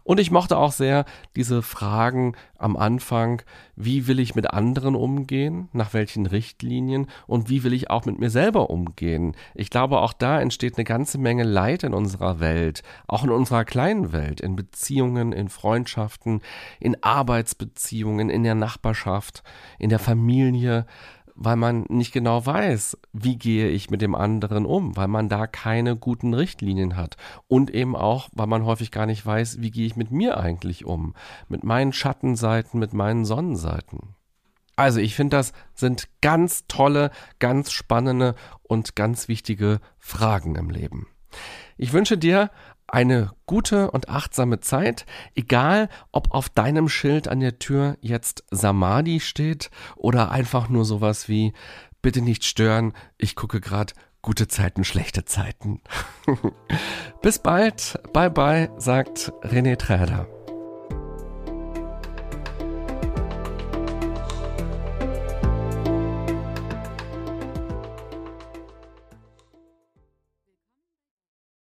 Und 0.03 0.21
ich 0.21 0.31
mochte 0.31 0.57
auch 0.57 0.73
sehr 0.73 1.05
diese 1.37 1.63
Fragen 1.63 2.35
am 2.59 2.77
Anfang, 2.77 3.43
wie 3.77 4.07
will 4.07 4.21
ich 4.21 4.35
mit 4.35 4.51
anderen 4.51 4.95
umgehen, 4.95 5.69
nach 5.73 5.93
welchen 5.93 6.27
Richtlinien 6.27 7.09
und 7.27 7.49
wie 7.49 7.65
will 7.65 7.73
ich 7.73 7.91
auch 7.91 8.05
mit 8.05 8.19
mir 8.19 8.31
selber 8.31 8.71
umgehen. 8.71 9.37
Ich 9.55 9.71
glaube, 9.71 10.01
auch 10.01 10.13
da 10.13 10.41
entsteht 10.41 10.77
eine 10.77 10.85
ganze 10.85 11.19
Menge 11.19 11.45
Leid 11.45 11.83
in 11.83 11.95
unserer 11.95 12.41
Welt, 12.41 12.83
auch 13.07 13.25
in 13.25 13.31
unserer 13.31 13.65
kleinen 13.65 14.13
Welt, 14.13 14.41
in 14.41 14.57
Beziehungen, 14.57 15.33
in 15.33 15.49
Freundschaften, 15.49 16.41
in 16.81 17.03
Arbeitsbeziehungen, 17.03 18.31
in 18.31 18.45
der 18.45 18.55
Nachbarschaft, 18.55 19.43
in 19.79 19.91
der 19.91 19.99
Familie 19.99 20.87
weil 21.35 21.57
man 21.57 21.85
nicht 21.89 22.13
genau 22.13 22.45
weiß, 22.45 22.99
wie 23.13 23.37
gehe 23.37 23.69
ich 23.69 23.91
mit 23.91 24.03
dem 24.03 24.15
anderen 24.15 24.67
um, 24.67 24.97
weil 24.97 25.09
man 25.09 25.29
da 25.29 25.47
keine 25.47 25.97
guten 25.97 26.35
Richtlinien 26.35 26.97
hat 26.97 27.17
und 27.49 27.71
eben 27.71 27.97
auch, 27.97 28.29
weil 28.33 28.47
man 28.47 28.65
häufig 28.65 28.91
gar 28.91 29.07
nicht 29.07 29.25
weiß, 29.25 29.61
wie 29.61 29.71
gehe 29.71 29.87
ich 29.87 29.97
mit 29.97 30.11
mir 30.11 30.39
eigentlich 30.39 30.85
um, 30.85 31.15
mit 31.49 31.65
meinen 31.65 31.93
Schattenseiten, 31.93 32.79
mit 32.79 32.93
meinen 32.93 33.25
Sonnenseiten. 33.25 34.15
Also 34.77 34.99
ich 35.01 35.15
finde, 35.15 35.37
das 35.37 35.53
sind 35.75 36.09
ganz 36.21 36.67
tolle, 36.67 37.11
ganz 37.39 37.71
spannende 37.71 38.35
und 38.63 38.97
ganz 38.97 39.29
wichtige 39.29 39.81
Fragen 39.99 40.57
im 40.57 40.71
Leben. 40.71 41.07
Ich 41.77 41.93
wünsche 41.93 42.19
dir 42.19 42.51
eine 42.87 43.31
gute 43.47 43.91
und 43.91 44.09
achtsame 44.09 44.61
Zeit, 44.61 45.07
egal 45.35 45.89
ob 46.13 46.33
auf 46.33 46.49
deinem 46.49 46.89
Schild 46.89 47.29
an 47.29 47.41
der 47.41 47.59
Tür 47.59 47.97
jetzt 48.01 48.45
Samadhi 48.51 49.21
steht 49.21 49.71
oder 49.97 50.31
einfach 50.31 50.69
nur 50.69 50.85
sowas 50.85 51.29
wie 51.29 51.53
bitte 52.03 52.21
nicht 52.21 52.45
stören, 52.45 52.93
ich 53.19 53.35
gucke 53.37 53.61
gerade 53.61 53.95
gute 54.23 54.49
Zeiten, 54.49 54.85
schlechte 54.85 55.25
Zeiten. 55.25 55.81
Bis 57.23 57.39
bald, 57.39 58.01
bye 58.13 58.31
bye, 58.31 58.71
sagt 58.79 59.33
René 59.43 59.77
Träder. 59.77 60.34